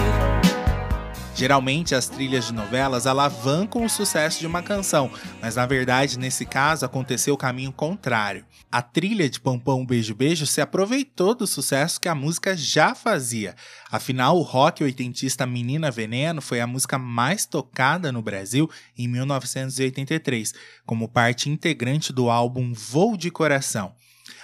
Geralmente 1.36 1.94
as 1.94 2.08
trilhas 2.08 2.48
de 2.48 2.54
novelas 2.54 3.06
alavancam 3.06 3.84
o 3.84 3.90
sucesso 3.90 4.40
de 4.40 4.48
uma 4.48 4.64
canção, 4.64 5.12
mas 5.42 5.58
na 5.58 5.66
verdade 5.66 6.18
nesse 6.18 6.46
caso 6.46 6.86
aconteceu 6.86 7.34
o 7.34 7.38
caminho 7.38 7.74
contrário. 7.74 8.46
A 8.72 8.82
trilha 8.82 9.30
de 9.30 9.40
Pampão 9.40 9.86
Beijo 9.86 10.16
Beijo 10.16 10.46
se 10.46 10.62
aproveitou 10.62 11.36
do 11.36 11.46
sucesso 11.46 12.00
que 12.00 12.08
a 12.08 12.16
música 12.16 12.56
já 12.56 12.96
fazia. 12.96 13.54
Afinal, 13.92 14.38
o 14.38 14.42
rock 14.42 14.82
oitentista 14.82 15.46
Menina 15.46 15.92
Veneno 15.92 16.42
foi 16.42 16.62
a 16.62 16.68
música 16.68 16.98
mais 16.98 17.46
tocada 17.46 18.14
no 18.14 18.22
Brasil 18.22 18.70
em 18.98 19.10
1983, 19.10 20.54
como 20.86 21.10
parte 21.10 21.50
integrante 21.50 22.14
do 22.14 22.30
álbum 22.30 22.74
Voo 22.74 23.18
de 23.18 23.30
Coração. 23.30 23.94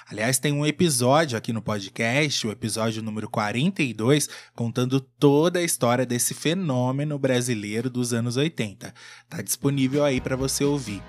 Aliás, 0.10 0.38
tem 0.38 0.52
um 0.52 0.66
episódio 0.66 1.38
aqui 1.38 1.54
no 1.54 1.62
podcast, 1.62 2.46
o 2.46 2.52
episódio 2.52 3.02
número 3.02 3.30
42, 3.30 4.28
contando 4.54 5.00
toda 5.00 5.60
a 5.60 5.64
história 5.64 6.06
desse 6.06 6.34
fenômeno 6.34 7.18
brasileiro 7.18 7.90
dos 7.90 8.14
anos 8.14 8.36
80. 8.36 8.94
Tá 9.30 9.42
disponível 9.42 10.04
aí 10.04 10.20
para 10.20 10.36
você 10.36 10.66
ouvir. 10.66 11.02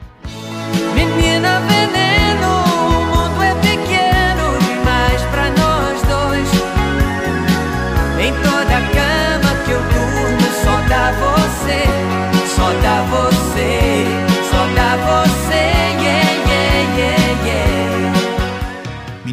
Menina 0.95 1.61
veneno, 1.61 2.49
o 2.87 3.05
mundo 3.07 3.43
é 3.43 3.55
pequeno 3.57 4.59
demais 4.61 5.23
pra 5.33 5.51
nós 5.51 6.01
dois. 6.03 6.49
Em 8.25 8.33
toda 8.43 8.81
cama 8.95 9.65
que 9.65 9.73
eu 9.73 9.81
durmo, 9.81 10.47
só 10.63 10.81
dá 10.89 11.11
você, 11.19 11.83
só 12.55 12.73
dá 12.81 13.03
você, 13.11 14.07
só 14.51 14.67
dá 14.75 14.97
você, 14.97 15.34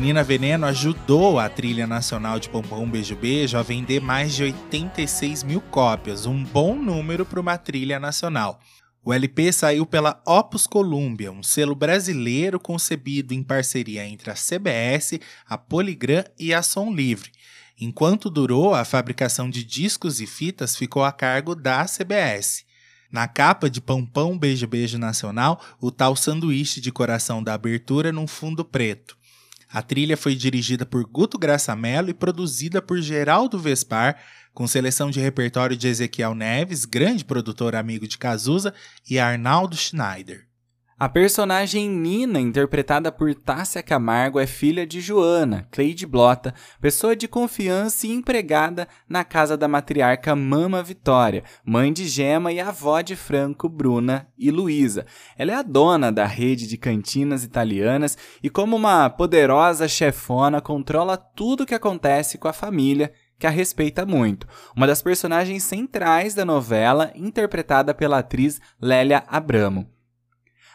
Menina 0.01 0.23
Veneno 0.23 0.65
ajudou 0.65 1.37
a 1.37 1.47
trilha 1.47 1.85
nacional 1.85 2.39
de 2.39 2.49
Pompom 2.49 2.89
Beijo 2.89 3.15
Beijo 3.15 3.55
a 3.55 3.61
vender 3.61 4.01
mais 4.01 4.33
de 4.33 4.41
86 4.45 5.43
mil 5.43 5.61
cópias, 5.61 6.25
um 6.25 6.43
bom 6.43 6.75
número 6.75 7.23
para 7.23 7.39
uma 7.39 7.55
trilha 7.55 7.99
nacional. 7.99 8.59
O 9.05 9.13
LP 9.13 9.53
saiu 9.53 9.85
pela 9.85 10.19
Opus 10.25 10.65
Columbia, 10.65 11.31
um 11.31 11.43
selo 11.43 11.75
brasileiro 11.75 12.59
concebido 12.59 13.31
em 13.31 13.43
parceria 13.43 14.03
entre 14.03 14.31
a 14.31 14.33
CBS, 14.33 15.19
a 15.45 15.55
Polygram 15.55 16.23
e 16.39 16.51
a 16.51 16.63
Som 16.63 16.91
Livre. 16.91 17.29
Enquanto 17.79 18.27
durou, 18.27 18.73
a 18.73 18.83
fabricação 18.83 19.51
de 19.51 19.63
discos 19.63 20.19
e 20.19 20.25
fitas 20.25 20.75
ficou 20.75 21.03
a 21.03 21.11
cargo 21.11 21.53
da 21.53 21.85
CBS. 21.85 22.65
Na 23.11 23.27
capa 23.27 23.69
de 23.69 23.79
Pampão 23.79 24.35
Beijo 24.35 24.65
Beijo 24.65 24.97
Nacional, 24.97 25.61
o 25.79 25.91
tal 25.91 26.15
sanduíche 26.15 26.81
de 26.81 26.91
coração 26.91 27.43
da 27.43 27.53
abertura 27.53 28.11
num 28.11 28.25
fundo 28.25 28.65
preto. 28.65 29.20
A 29.73 29.81
trilha 29.81 30.17
foi 30.17 30.35
dirigida 30.35 30.85
por 30.85 31.05
Guto 31.05 31.37
Graça 31.37 31.75
Mello 31.75 32.09
e 32.09 32.13
produzida 32.13 32.81
por 32.81 33.01
Geraldo 33.01 33.57
Vespar, 33.57 34.21
com 34.53 34.67
seleção 34.67 35.09
de 35.09 35.21
repertório 35.21 35.77
de 35.77 35.87
Ezequiel 35.87 36.35
Neves, 36.35 36.83
grande 36.83 37.23
produtor 37.23 37.73
amigo 37.73 38.05
de 38.05 38.17
Cazuza, 38.17 38.73
e 39.09 39.17
Arnaldo 39.17 39.77
Schneider. 39.77 40.50
A 41.01 41.09
personagem 41.09 41.89
Nina, 41.89 42.39
interpretada 42.39 43.11
por 43.11 43.33
Tássia 43.33 43.81
Camargo, 43.81 44.39
é 44.39 44.45
filha 44.45 44.85
de 44.85 45.01
Joana, 45.01 45.67
Cleide 45.71 46.05
Blota, 46.05 46.53
pessoa 46.79 47.15
de 47.15 47.27
confiança 47.27 48.05
e 48.05 48.11
empregada 48.11 48.87
na 49.09 49.23
casa 49.23 49.57
da 49.57 49.67
matriarca 49.67 50.35
Mama 50.35 50.83
Vitória, 50.83 51.43
mãe 51.65 51.91
de 51.91 52.07
Gema 52.07 52.51
e 52.51 52.59
avó 52.59 53.01
de 53.01 53.15
Franco, 53.15 53.67
Bruna 53.67 54.27
e 54.37 54.51
Luísa. 54.51 55.07
Ela 55.35 55.53
é 55.53 55.55
a 55.55 55.63
dona 55.63 56.11
da 56.11 56.27
rede 56.27 56.67
de 56.67 56.77
cantinas 56.77 57.43
italianas 57.43 58.15
e, 58.43 58.47
como 58.47 58.75
uma 58.75 59.09
poderosa 59.09 59.87
chefona, 59.87 60.61
controla 60.61 61.17
tudo 61.17 61.63
o 61.63 61.65
que 61.65 61.73
acontece 61.73 62.37
com 62.37 62.47
a 62.47 62.53
família 62.53 63.11
que 63.39 63.47
a 63.47 63.49
respeita 63.49 64.05
muito. 64.05 64.47
Uma 64.77 64.85
das 64.85 65.01
personagens 65.01 65.63
centrais 65.63 66.35
da 66.35 66.45
novela, 66.45 67.11
interpretada 67.15 67.91
pela 67.91 68.19
atriz 68.19 68.61
Lélia 68.79 69.23
Abramo. 69.27 69.89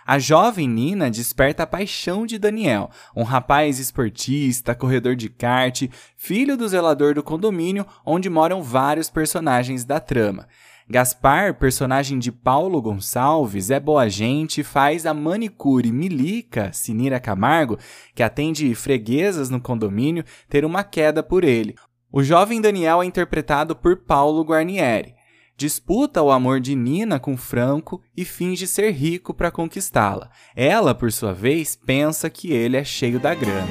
A 0.07 0.21
jovem 0.21 0.69
Nina 0.69 1.11
desperta 1.11 1.65
a 1.65 1.67
paixão 1.67 2.25
de 2.25 2.39
Daniel, 2.39 2.91
um 3.15 3.25
rapaz 3.25 3.81
esportista, 3.81 4.73
corredor 4.73 5.17
de 5.17 5.29
kart, 5.29 5.89
filho 6.17 6.57
do 6.57 6.69
zelador 6.69 7.13
do 7.13 7.25
condomínio 7.25 7.85
onde 8.05 8.31
moram 8.31 8.63
vários 8.63 9.11
personagens 9.11 9.85
da 9.85 9.99
trama. 9.99 10.47
Gaspar, 10.89 11.55
personagem 11.55 12.21
de 12.21 12.31
Paulo 12.31 12.81
Gonçalves, 12.81 13.69
é 13.69 13.81
boa 13.81 14.09
gente 14.09 14.61
e 14.61 14.65
faz 14.65 15.07
a 15.07 15.13
manicure 15.13 15.91
Milica, 15.91 16.73
Sinira 16.73 17.19
Camargo, 17.19 17.77
que 18.15 18.23
atende 18.23 18.73
freguesas 18.77 19.51
no 19.51 19.61
condomínio, 19.61 20.25
ter 20.49 20.65
uma 20.65 20.85
queda 20.85 21.21
por 21.21 21.43
ele. 21.43 21.75
O 22.13 22.23
jovem 22.23 22.61
Daniel 22.61 23.03
é 23.03 23.07
interpretado 23.07 23.75
por 23.75 23.97
Paulo 23.97 24.45
Guarnieri 24.45 25.16
disputa 25.57 26.23
o 26.23 26.31
amor 26.31 26.61
de 26.61 26.75
Nina 26.75 27.19
com 27.19 27.35
Franco 27.37 28.03
e 28.17 28.25
finge 28.25 28.67
ser 28.67 28.91
rico 28.91 29.33
para 29.33 29.51
conquistá-la. 29.51 30.31
Ela, 30.55 30.95
por 30.95 31.11
sua 31.11 31.33
vez, 31.33 31.75
pensa 31.75 32.29
que 32.29 32.53
ele 32.53 32.77
é 32.77 32.85
cheio 32.85 33.19
da 33.19 33.35
grana. 33.35 33.67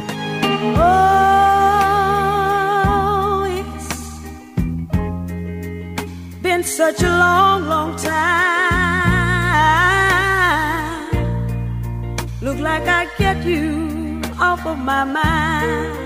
Oh, 0.78 3.46
it's 3.46 4.22
been 6.42 6.64
such 6.64 7.04
a 7.04 7.10
long, 7.10 7.68
long 7.68 7.96
time. 7.96 8.14
Look 12.42 12.60
like 12.60 12.88
I 12.88 13.08
get 13.18 13.46
you 13.46 14.22
off 14.40 14.66
of 14.66 14.80
my 14.80 15.06
mind. 15.06 16.05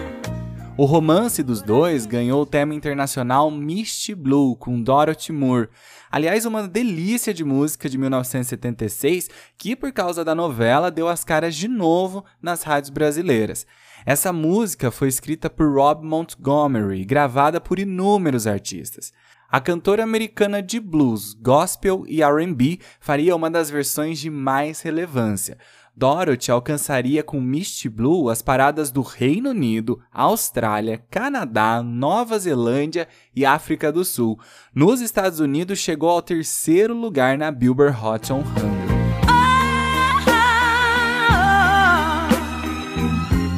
O 0.80 0.86
romance 0.86 1.44
dos 1.44 1.62
dois 1.62 2.06
ganhou 2.06 2.42
o 2.42 2.46
tema 2.46 2.74
internacional 2.74 3.52
Misty 3.52 4.15
Blue 4.15 4.56
com 4.56 4.82
Dorothy 4.82 5.34
Moore. 5.34 5.68
Aliás, 6.10 6.46
uma 6.46 6.70
delícia 6.70 7.34
de 7.34 7.44
música 7.44 7.89
de 7.89 7.98
1976 7.98 9.30
que, 9.58 9.76
por 9.76 9.92
causa 9.92 10.24
da 10.24 10.34
novela, 10.34 10.89
deu 10.89 11.10
as 11.10 11.26
caras 11.26 11.54
de 11.54 11.68
novo 11.68 12.24
nas 12.42 12.63
rádios 12.63 12.92
brasileiras. 12.92 13.68
Essa 14.06 14.32
música 14.32 14.89
foi 14.89 15.10
escrita 15.10 15.50
por 15.50 15.70
Rob 15.70 16.02
Montgomery 16.06 17.02
e 17.02 17.04
gravada 17.04 17.60
por 17.60 17.78
inúmeros 17.78 18.48
artistas. 18.48 19.12
A 19.52 19.60
cantora 19.60 20.04
americana 20.04 20.63
de 20.63 20.80
blues, 20.80 21.34
gospel 21.34 22.06
e 22.08 22.24
R&B 22.24 22.80
faria 23.02 23.36
uma 23.36 23.50
das 23.50 23.70
versões 23.70 24.18
de 24.18 24.30
mais 24.30 24.80
relevância. 24.80 25.58
Dorothy 26.00 26.50
alcançaria 26.50 27.22
com 27.22 27.42
Misty 27.42 27.90
Blue 27.90 28.30
as 28.30 28.42
paradas 28.42 28.90
do 28.90 29.02
Reino 29.02 29.50
Unido, 29.50 30.00
Austrália, 30.14 31.04
Canadá, 31.12 31.84
Nova 31.84 32.40
Zelândia 32.40 33.06
e 33.36 33.46
África 33.46 33.92
do 33.92 34.06
Sul. 34.06 34.40
Nos 34.74 35.02
Estados 35.02 35.42
Unidos 35.42 35.78
chegou 35.80 36.10
ao 36.10 36.22
terceiro 36.22 36.94
lugar 36.94 37.38
na 37.38 37.52
Billboard 37.52 37.98
Hot 38.02 38.26
100. 38.26 38.44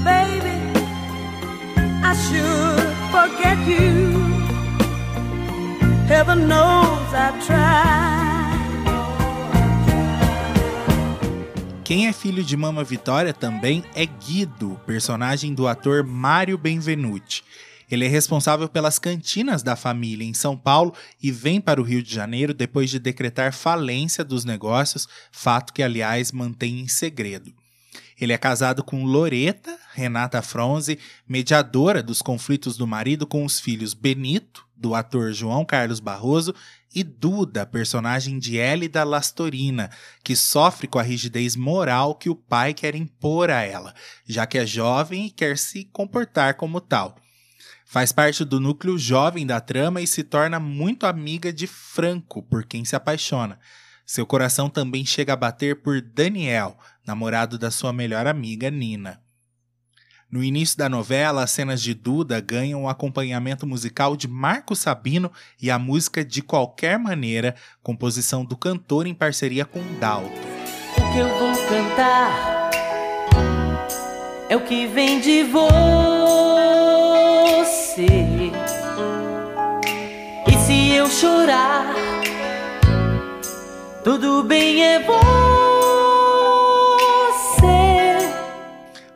baby, 0.03 0.57
I 2.03 2.15
should 2.15 2.89
forget 3.11 3.59
you. 3.67 4.19
Heaven 6.07 6.47
knows 6.47 7.11
tried. 7.45 8.10
Quem 11.91 12.07
é 12.07 12.13
filho 12.13 12.41
de 12.41 12.55
Mama 12.55 12.85
Vitória 12.85 13.33
também 13.33 13.83
é 13.93 14.05
Guido, 14.05 14.79
personagem 14.85 15.53
do 15.53 15.67
ator 15.67 16.05
Mário 16.05 16.57
Benvenuti. 16.57 17.43
Ele 17.91 18.05
é 18.05 18.07
responsável 18.07 18.69
pelas 18.69 18.97
cantinas 18.97 19.61
da 19.61 19.75
família 19.75 20.23
em 20.23 20.33
São 20.33 20.55
Paulo 20.55 20.93
e 21.21 21.33
vem 21.33 21.59
para 21.59 21.81
o 21.81 21.83
Rio 21.83 22.01
de 22.01 22.15
Janeiro 22.15 22.53
depois 22.53 22.89
de 22.89 22.97
decretar 22.97 23.51
falência 23.51 24.23
dos 24.23 24.45
negócios, 24.45 25.05
fato 25.33 25.73
que, 25.73 25.83
aliás, 25.83 26.31
mantém 26.31 26.79
em 26.79 26.87
segredo. 26.87 27.53
Ele 28.17 28.31
é 28.31 28.37
casado 28.37 28.85
com 28.85 29.03
Loreta, 29.03 29.77
Renata 29.93 30.41
Fronze, 30.41 30.97
mediadora 31.27 32.01
dos 32.01 32.21
conflitos 32.21 32.77
do 32.77 32.87
marido 32.87 33.27
com 33.27 33.43
os 33.43 33.59
filhos 33.59 33.93
Benito, 33.93 34.65
do 34.77 34.95
ator 34.95 35.33
João 35.33 35.65
Carlos 35.65 35.99
Barroso, 35.99 36.55
e 36.93 37.03
Duda, 37.03 37.65
personagem 37.65 38.37
de 38.37 38.57
Hélida 38.57 39.03
Lastorina, 39.03 39.89
que 40.23 40.35
sofre 40.35 40.87
com 40.87 40.99
a 40.99 41.03
rigidez 41.03 41.55
moral 41.55 42.15
que 42.15 42.29
o 42.29 42.35
pai 42.35 42.73
quer 42.73 42.95
impor 42.95 43.49
a 43.49 43.61
ela, 43.61 43.93
já 44.27 44.45
que 44.45 44.57
é 44.57 44.65
jovem 44.65 45.27
e 45.27 45.31
quer 45.31 45.57
se 45.57 45.85
comportar 45.85 46.55
como 46.55 46.81
tal. 46.81 47.15
Faz 47.85 48.11
parte 48.11 48.45
do 48.45 48.59
núcleo 48.59 48.97
jovem 48.97 49.45
da 49.45 49.59
trama 49.59 50.01
e 50.01 50.07
se 50.07 50.23
torna 50.23 50.59
muito 50.59 51.05
amiga 51.05 51.51
de 51.51 51.67
Franco, 51.67 52.41
por 52.41 52.63
quem 52.63 52.85
se 52.85 52.95
apaixona. 52.95 53.59
Seu 54.05 54.25
coração 54.25 54.69
também 54.69 55.05
chega 55.05 55.33
a 55.33 55.37
bater 55.37 55.81
por 55.81 56.01
Daniel, 56.01 56.77
namorado 57.05 57.57
da 57.57 57.71
sua 57.71 57.91
melhor 57.91 58.27
amiga 58.27 58.69
Nina. 58.69 59.21
No 60.31 60.41
início 60.41 60.77
da 60.77 60.87
novela, 60.87 61.43
as 61.43 61.51
cenas 61.51 61.81
de 61.81 61.93
Duda 61.93 62.39
ganham 62.39 62.83
o 62.83 62.87
acompanhamento 62.87 63.67
musical 63.67 64.15
de 64.15 64.29
Marco 64.29 64.73
Sabino 64.77 65.29
e 65.61 65.69
a 65.69 65.77
música 65.77 66.23
De 66.23 66.41
Qualquer 66.41 66.97
Maneira, 66.97 67.53
composição 67.83 68.45
do 68.45 68.55
cantor 68.55 69.05
em 69.05 69.13
parceria 69.13 69.65
com 69.65 69.81
Dalton. 69.99 70.31
O 70.97 71.11
que 71.11 71.19
eu 71.19 71.27
vou 71.37 71.51
cantar 71.67 72.71
é 74.47 74.55
o 74.55 74.61
que 74.61 74.87
vem 74.87 75.19
de 75.19 75.43
você. 75.43 75.65
E 80.47 80.57
se 80.65 80.93
eu 80.93 81.07
chorar, 81.07 81.93
tudo 84.01 84.43
bem, 84.43 84.81
é 84.81 85.03
você. 85.03 85.50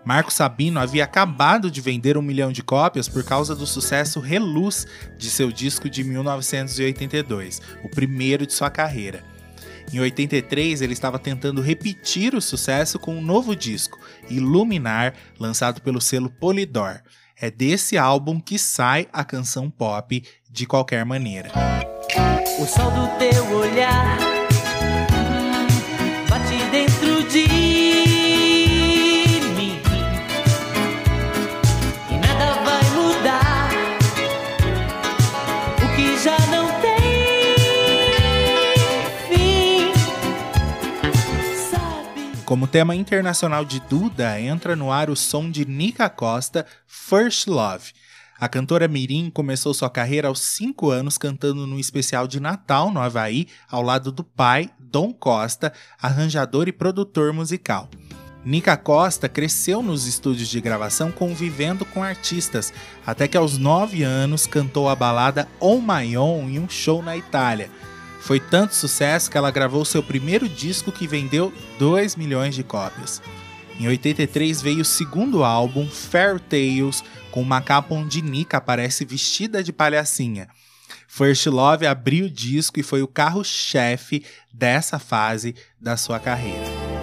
Marco 0.05 0.31
Sabino 0.31 0.79
havia 0.79 1.03
acabado 1.03 1.71
de 1.71 1.81
vender 1.81 2.15
um 2.15 2.21
milhão 2.21 2.51
de 2.51 2.61
cópias 2.61 3.09
por 3.09 3.23
causa 3.23 3.55
do 3.55 3.65
sucesso 3.65 4.19
Reluz 4.19 4.85
de 5.17 5.31
seu 5.31 5.51
disco 5.51 5.89
de 5.89 6.03
1982, 6.03 7.59
o 7.83 7.89
primeiro 7.89 8.45
de 8.45 8.53
sua 8.53 8.69
carreira. 8.69 9.23
Em 9.91 9.99
83, 9.99 10.81
ele 10.81 10.93
estava 10.93 11.17
tentando 11.17 11.61
repetir 11.61 12.35
o 12.35 12.41
sucesso 12.41 12.99
com 12.99 13.15
um 13.15 13.21
novo 13.21 13.55
disco, 13.55 13.99
Iluminar, 14.29 15.15
lançado 15.39 15.81
pelo 15.81 15.99
selo 15.99 16.29
Polydor. 16.29 17.01
É 17.39 17.49
desse 17.49 17.97
álbum 17.97 18.39
que 18.39 18.59
sai 18.59 19.07
a 19.11 19.23
canção 19.23 19.69
pop 19.69 20.23
de 20.49 20.65
qualquer 20.65 21.03
maneira. 21.03 21.51
O 22.59 22.65
sol 22.65 22.91
do 22.91 23.07
teu 23.17 23.57
olhar 23.57 24.34
Como 42.45 42.67
tema 42.67 42.95
internacional 42.95 43.65
de 43.65 43.79
Duda, 43.79 44.39
entra 44.39 44.75
no 44.75 44.91
ar 44.91 45.09
o 45.09 45.15
som 45.15 45.49
de 45.49 45.65
Nika 45.65 46.07
Costa, 46.07 46.63
First 46.85 47.47
Love. 47.47 47.91
A 48.39 48.47
cantora 48.47 48.87
Mirim 48.87 49.31
começou 49.31 49.73
sua 49.73 49.89
carreira 49.89 50.27
aos 50.27 50.41
5 50.41 50.91
anos 50.91 51.17
cantando 51.17 51.65
no 51.65 51.79
especial 51.79 52.27
de 52.27 52.39
Natal 52.39 52.91
no 52.91 52.99
Havaí, 52.99 53.47
ao 53.67 53.81
lado 53.81 54.11
do 54.11 54.23
pai, 54.23 54.69
Dom 54.77 55.11
Costa, 55.11 55.73
arranjador 55.99 56.67
e 56.67 56.71
produtor 56.71 57.33
musical. 57.33 57.89
Nika 58.45 58.77
Costa 58.77 59.27
cresceu 59.27 59.81
nos 59.81 60.05
estúdios 60.05 60.47
de 60.47 60.61
gravação 60.61 61.11
convivendo 61.11 61.83
com 61.83 62.03
artistas, 62.03 62.71
até 63.03 63.27
que 63.27 63.37
aos 63.37 63.57
9 63.57 64.03
anos 64.03 64.45
cantou 64.45 64.87
a 64.87 64.95
balada 64.95 65.47
On 65.59 65.81
My 65.81 66.15
Own 66.15 66.47
em 66.47 66.59
um 66.59 66.69
show 66.69 67.01
na 67.01 67.17
Itália. 67.17 67.71
Foi 68.25 68.39
tanto 68.39 68.73
sucesso 68.73 69.29
que 69.29 69.37
ela 69.37 69.51
gravou 69.51 69.85
seu 69.85 70.01
primeiro 70.01 70.49
disco 70.49 70.91
que 70.91 71.05
vendeu 71.05 71.53
2 71.77 72.15
milhões 72.15 72.55
de 72.55 72.63
cópias. 72.63 73.21
Em 73.79 73.87
83 73.87 74.63
veio 74.63 74.81
o 74.81 74.85
segundo 74.85 75.43
álbum, 75.43 75.87
Fairy 75.87 76.39
Tales, 76.39 77.03
com 77.29 77.39
uma 77.39 77.61
capa 77.61 77.93
onde 77.93 78.23
Nika 78.23 78.57
aparece 78.57 79.05
vestida 79.05 79.63
de 79.63 79.71
palhacinha. 79.71 80.47
First 81.07 81.45
Love 81.45 81.85
abriu 81.85 82.25
o 82.25 82.29
disco 82.29 82.79
e 82.79 82.83
foi 82.83 83.03
o 83.03 83.07
carro-chefe 83.07 84.25
dessa 84.51 84.97
fase 84.97 85.53
da 85.79 85.95
sua 85.95 86.19
carreira. 86.19 86.94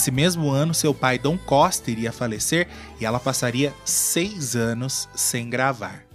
Nesse 0.00 0.10
mesmo 0.10 0.48
ano, 0.48 0.72
seu 0.72 0.94
pai 0.94 1.18
Dom 1.18 1.36
Costa 1.36 1.90
iria 1.90 2.10
falecer 2.10 2.66
e 2.98 3.04
ela 3.04 3.20
passaria 3.20 3.74
seis 3.84 4.56
anos 4.56 5.06
sem 5.14 5.50
gravar. 5.50 6.06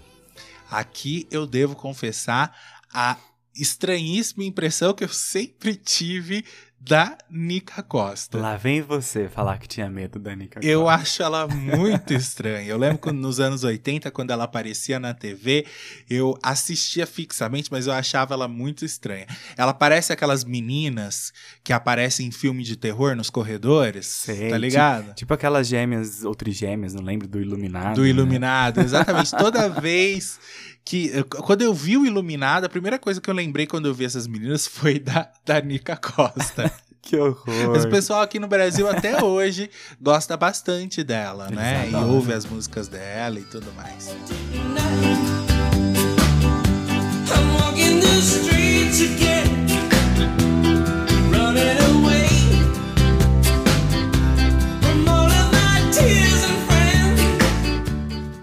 Aqui 0.72 1.28
eu 1.30 1.46
devo 1.46 1.76
confessar 1.76 2.82
a 2.92 3.16
estranhíssima 3.56 4.44
impressão 4.44 4.92
que 4.92 5.04
eu 5.04 5.10
sempre 5.10 5.76
tive 5.76 6.44
da 6.88 7.18
Nika 7.30 7.82
Costa. 7.82 8.38
Lá 8.38 8.56
vem 8.56 8.80
você 8.80 9.28
falar 9.28 9.58
que 9.58 9.68
tinha 9.68 9.90
medo 9.90 10.20
da 10.20 10.36
Nika 10.36 10.60
Eu 10.64 10.82
Costa. 10.84 11.02
acho 11.02 11.24
ela 11.24 11.48
muito 11.48 12.14
estranha. 12.14 12.68
Eu 12.68 12.78
lembro 12.78 13.00
que 13.00 13.12
nos 13.12 13.40
anos 13.40 13.64
80, 13.64 14.12
quando 14.12 14.30
ela 14.30 14.44
aparecia 14.44 15.00
na 15.00 15.12
TV, 15.12 15.66
eu 16.08 16.38
assistia 16.44 17.08
fixamente, 17.08 17.72
mas 17.72 17.88
eu 17.88 17.94
achava 17.94 18.36
ela 18.36 18.48
muito 18.48 18.86
estranha. 18.86 19.26
Ela 19.58 19.74
parece 19.74 20.14
aquelas 20.14 20.44
meninas 20.44 21.34
que 21.64 21.74
aparecem 21.74 22.28
em 22.28 22.32
filme 22.32 22.64
de 22.64 22.76
terror 22.76 23.16
nos 23.16 23.32
corredores, 23.32 24.06
Sei, 24.06 24.50
tá 24.50 24.58
ligado? 24.58 25.16
Tipo 25.16 25.34
aquelas 25.34 25.68
gêmeas, 25.68 26.24
ou 26.24 26.36
trigêmeas, 26.36 26.94
não 26.94 27.02
lembro, 27.04 27.28
do 27.28 27.42
Iluminado. 27.42 27.96
Do 27.96 28.04
né? 28.04 28.10
Iluminado, 28.10 28.80
exatamente. 28.82 29.32
Toda 29.36 29.68
vez 29.70 30.40
que. 30.86 31.24
Quando 31.24 31.64
eu 31.64 31.74
vi 31.74 31.98
o 31.98 32.06
Iluminado, 32.06 32.66
a 32.66 32.70
primeira 32.70 33.00
coisa 33.00 33.20
que 33.20 33.30
eu 33.30 33.34
lembrei 33.34 33.66
quando 33.66 33.88
eu 33.88 33.94
vi 33.94 34.06
essas 34.06 34.28
meninas 34.28 34.68
foi 34.70 35.00
da, 35.00 35.30
da 35.44 35.60
Nika 35.60 35.98
Costa. 35.98 36.72
Que 37.06 37.18
horror. 37.18 37.70
Mas 37.70 37.86
o 37.86 37.90
pessoal 37.90 38.24
aqui 38.24 38.40
no 38.40 38.48
Brasil 38.48 38.90
até 38.90 39.24
hoje 39.24 39.70
gosta 40.02 40.36
bastante 40.36 41.04
dela, 41.04 41.52
né? 41.52 41.86
E 41.86 41.96
adoram. 41.96 42.16
ouve 42.16 42.34
as 42.34 42.48
músicas 42.48 42.88
dela 42.88 43.38
e 43.40 43.44
tudo 43.44 43.72
mais. 43.74 44.10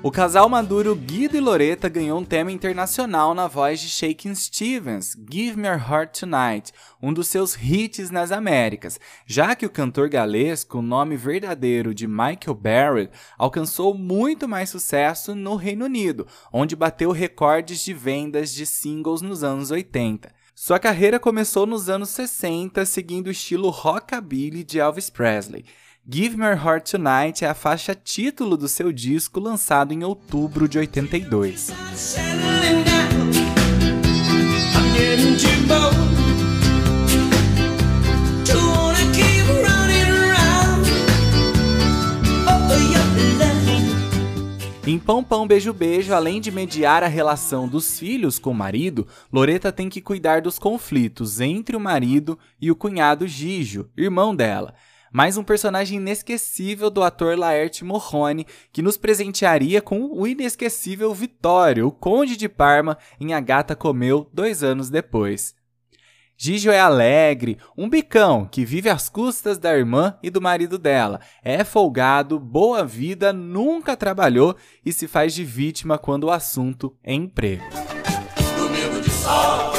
O 0.04 0.10
casal 0.10 0.48
maduro 0.48 0.96
Guido 0.96 1.36
e 1.36 1.40
Loreta 1.40 1.88
ganhou 1.88 2.18
um 2.18 2.24
tema 2.24 2.50
internacional 2.50 3.34
na 3.34 3.46
voz 3.46 3.80
de 3.80 3.88
Shakin' 3.88 4.34
Stevens, 4.34 5.16
Give 5.30 5.56
Me 5.56 5.68
Your 5.68 5.78
Heart 5.78 6.18
Tonight, 6.18 6.72
um 7.00 7.12
dos 7.12 7.28
seus 7.28 7.54
hits 7.54 8.10
nas 8.10 8.32
Américas, 8.32 8.98
já 9.24 9.54
que 9.54 9.64
o 9.64 9.70
cantor 9.70 10.08
galês, 10.08 10.64
com 10.64 10.78
o 10.78 10.82
nome 10.82 11.16
verdadeiro 11.16 11.94
de 11.94 12.08
Michael 12.08 12.56
Barrett, 12.60 13.12
alcançou 13.38 13.94
muito 13.94 14.48
mais 14.48 14.70
sucesso 14.70 15.36
no 15.36 15.54
Reino 15.54 15.84
Unido, 15.84 16.26
onde 16.52 16.74
bateu 16.74 17.12
recordes 17.12 17.84
de 17.84 17.94
vendas 17.94 18.52
de 18.52 18.66
singles 18.66 19.22
nos 19.22 19.44
anos 19.44 19.70
80. 19.70 20.34
Sua 20.52 20.80
carreira 20.80 21.20
começou 21.20 21.64
nos 21.64 21.88
anos 21.88 22.08
60, 22.08 22.84
seguindo 22.86 23.28
o 23.28 23.30
estilo 23.30 23.70
rockabilly 23.70 24.64
de 24.64 24.80
Elvis 24.80 25.08
Presley. 25.08 25.64
Give 26.04 26.36
Your 26.36 26.56
Heart 26.56 26.90
Tonight 26.90 27.44
é 27.44 27.48
a 27.48 27.54
faixa 27.54 27.94
título 27.94 28.56
do 28.56 28.66
seu 28.66 28.90
disco 28.90 29.38
lançado 29.38 29.92
em 29.92 30.02
outubro 30.02 30.66
de 30.66 30.76
82. 30.76 31.68
I'm 31.68 31.96
settling 31.96 32.82
down. 32.82 33.30
I'm 34.74 34.96
getting 34.96 35.36
too 35.36 35.64
bold 35.68 35.94
to 38.44 38.58
wanna 38.58 39.12
keep 39.14 39.46
running 39.62 40.10
around. 40.10 40.90
Oh, 42.48 42.74
your 42.74 43.06
love. 43.38 44.84
Em 44.84 44.98
Pão 44.98 45.22
Pão 45.22 45.46
Beijo 45.46 45.72
Beijo, 45.72 46.12
além 46.12 46.40
de 46.40 46.50
mediar 46.50 47.04
a 47.04 47.08
relação 47.08 47.68
dos 47.68 48.00
filhos 48.00 48.40
com 48.40 48.50
o 48.50 48.54
marido, 48.54 49.06
Loreta 49.32 49.70
tem 49.70 49.88
que 49.88 50.00
cuidar 50.00 50.42
dos 50.42 50.58
conflitos 50.58 51.38
entre 51.38 51.76
o 51.76 51.80
marido 51.80 52.36
e 52.60 52.72
o 52.72 52.74
cunhado 52.74 53.28
Gigio, 53.28 53.88
irmão 53.96 54.34
dela. 54.34 54.74
Mais 55.12 55.36
um 55.36 55.44
personagem 55.44 55.98
inesquecível 55.98 56.88
do 56.88 57.02
ator 57.02 57.38
Laerte 57.38 57.84
Morrone, 57.84 58.46
que 58.72 58.80
nos 58.80 58.96
presentearia 58.96 59.82
com 59.82 60.08
o 60.10 60.26
inesquecível 60.26 61.12
Vitório, 61.12 61.86
o 61.86 61.92
conde 61.92 62.34
de 62.34 62.48
Parma, 62.48 62.96
em 63.20 63.34
A 63.34 63.40
Gata 63.40 63.76
Comeu, 63.76 64.30
dois 64.32 64.62
anos 64.62 64.88
depois. 64.88 65.54
Gigio 66.34 66.72
é 66.72 66.80
alegre, 66.80 67.58
um 67.76 67.90
bicão 67.90 68.48
que 68.50 68.64
vive 68.64 68.88
às 68.88 69.10
custas 69.10 69.58
da 69.58 69.76
irmã 69.76 70.16
e 70.22 70.30
do 70.30 70.40
marido 70.40 70.78
dela. 70.78 71.20
É 71.44 71.62
folgado, 71.62 72.40
boa 72.40 72.82
vida, 72.82 73.34
nunca 73.34 73.94
trabalhou 73.94 74.56
e 74.82 74.94
se 74.94 75.06
faz 75.06 75.34
de 75.34 75.44
vítima 75.44 75.98
quando 75.98 76.24
o 76.24 76.30
assunto 76.30 76.96
é 77.04 77.12
emprego. 77.12 77.64
Domingo 78.56 78.98
de 79.02 79.10
sol, 79.10 79.71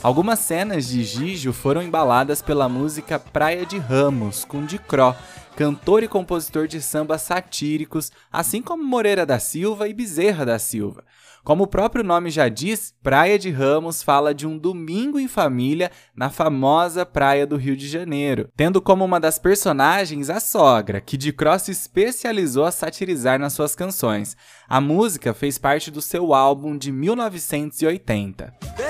Algumas 0.00 0.38
cenas 0.38 0.86
de 0.86 1.02
Gigio 1.02 1.52
foram 1.52 1.82
embaladas 1.82 2.40
pela 2.40 2.68
música 2.68 3.18
Praia 3.18 3.66
de 3.66 3.78
Ramos, 3.78 4.44
com 4.44 4.64
Dicró, 4.64 5.12
cantor 5.56 6.04
e 6.04 6.08
compositor 6.08 6.68
de 6.68 6.80
sambas 6.80 7.22
satíricos, 7.22 8.12
assim 8.30 8.62
como 8.62 8.84
Moreira 8.84 9.26
da 9.26 9.40
Silva 9.40 9.88
e 9.88 9.92
Bezerra 9.92 10.46
da 10.46 10.56
Silva. 10.56 11.02
Como 11.42 11.64
o 11.64 11.66
próprio 11.66 12.04
nome 12.04 12.30
já 12.30 12.48
diz, 12.48 12.94
Praia 13.02 13.36
de 13.40 13.50
Ramos 13.50 14.00
fala 14.00 14.32
de 14.32 14.46
um 14.46 14.56
domingo 14.56 15.18
em 15.18 15.26
família 15.26 15.90
na 16.14 16.30
famosa 16.30 17.04
praia 17.04 17.44
do 17.44 17.56
Rio 17.56 17.76
de 17.76 17.88
Janeiro, 17.88 18.50
tendo 18.56 18.80
como 18.80 19.04
uma 19.04 19.18
das 19.18 19.36
personagens 19.36 20.30
a 20.30 20.38
sogra, 20.38 21.00
que 21.00 21.16
Dicró 21.16 21.58
se 21.58 21.72
especializou 21.72 22.64
a 22.64 22.70
satirizar 22.70 23.40
nas 23.40 23.52
suas 23.52 23.74
canções. 23.74 24.36
A 24.68 24.80
música 24.80 25.34
fez 25.34 25.58
parte 25.58 25.90
do 25.90 26.00
seu 26.00 26.32
álbum 26.32 26.78
de 26.78 26.92
1980. 26.92 28.87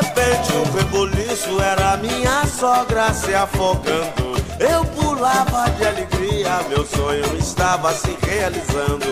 Repente 0.00 0.52
um 0.52 0.72
rebuliço 0.76 1.60
era 1.60 1.96
minha 1.96 2.46
sogra 2.46 3.12
se 3.12 3.34
afogando. 3.34 4.38
Eu 4.60 4.84
pulava 4.84 5.68
de 5.72 5.84
alegria, 5.84 6.62
meu 6.68 6.86
sonho 6.86 7.36
estava 7.36 7.92
se 7.92 8.16
realizando. 8.24 9.06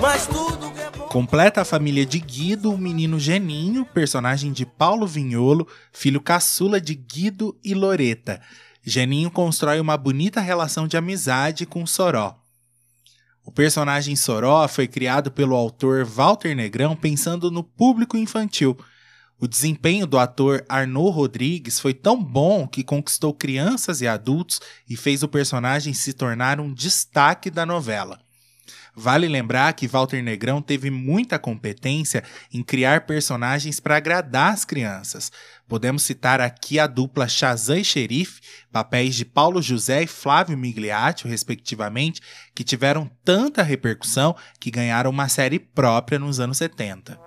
Mas 0.00 0.26
tudo 0.26 0.72
que 0.72 0.80
é 0.80 0.90
bom. 0.90 1.04
Completa 1.08 1.60
a 1.60 1.64
família 1.66 2.06
de 2.06 2.18
Guido, 2.18 2.72
o 2.72 2.78
menino 2.78 3.20
Geninho, 3.20 3.84
personagem 3.84 4.52
de 4.52 4.64
Paulo 4.64 5.06
Vinholo, 5.06 5.68
filho 5.92 6.18
caçula 6.18 6.80
de 6.80 6.94
Guido 6.94 7.54
e 7.62 7.74
Loreta. 7.74 8.40
Geninho 8.82 9.30
constrói 9.30 9.80
uma 9.80 9.98
bonita 9.98 10.40
relação 10.40 10.88
de 10.88 10.96
amizade 10.96 11.66
com 11.66 11.84
Soró. 11.86 12.38
O 13.44 13.52
personagem 13.52 14.16
Soró 14.16 14.66
foi 14.66 14.88
criado 14.88 15.30
pelo 15.30 15.54
autor 15.54 16.06
Walter 16.06 16.56
Negrão 16.56 16.96
pensando 16.96 17.50
no 17.50 17.62
público 17.62 18.16
infantil. 18.16 18.78
O 19.42 19.48
desempenho 19.48 20.06
do 20.06 20.20
ator 20.20 20.64
Arnaud 20.68 21.10
Rodrigues 21.10 21.80
foi 21.80 21.92
tão 21.92 22.22
bom 22.22 22.64
que 22.64 22.84
conquistou 22.84 23.34
crianças 23.34 24.00
e 24.00 24.06
adultos 24.06 24.60
e 24.88 24.96
fez 24.96 25.24
o 25.24 25.28
personagem 25.28 25.92
se 25.92 26.12
tornar 26.12 26.60
um 26.60 26.72
destaque 26.72 27.50
da 27.50 27.66
novela. 27.66 28.20
Vale 28.94 29.26
lembrar 29.26 29.72
que 29.72 29.88
Walter 29.88 30.22
Negrão 30.22 30.62
teve 30.62 30.90
muita 30.92 31.40
competência 31.40 32.22
em 32.54 32.62
criar 32.62 33.04
personagens 33.04 33.80
para 33.80 33.96
agradar 33.96 34.52
as 34.52 34.64
crianças. 34.64 35.32
Podemos 35.66 36.04
citar 36.04 36.40
aqui 36.40 36.78
a 36.78 36.86
dupla 36.86 37.26
Shazam 37.26 37.78
e 37.78 37.84
Xerife, 37.84 38.40
papéis 38.70 39.16
de 39.16 39.24
Paulo 39.24 39.60
José 39.60 40.04
e 40.04 40.06
Flávio 40.06 40.56
Migliaccio, 40.56 41.28
respectivamente, 41.28 42.20
que 42.54 42.62
tiveram 42.62 43.10
tanta 43.24 43.64
repercussão 43.64 44.36
que 44.60 44.70
ganharam 44.70 45.10
uma 45.10 45.28
série 45.28 45.58
própria 45.58 46.16
nos 46.16 46.38
anos 46.38 46.58
70. 46.58 47.18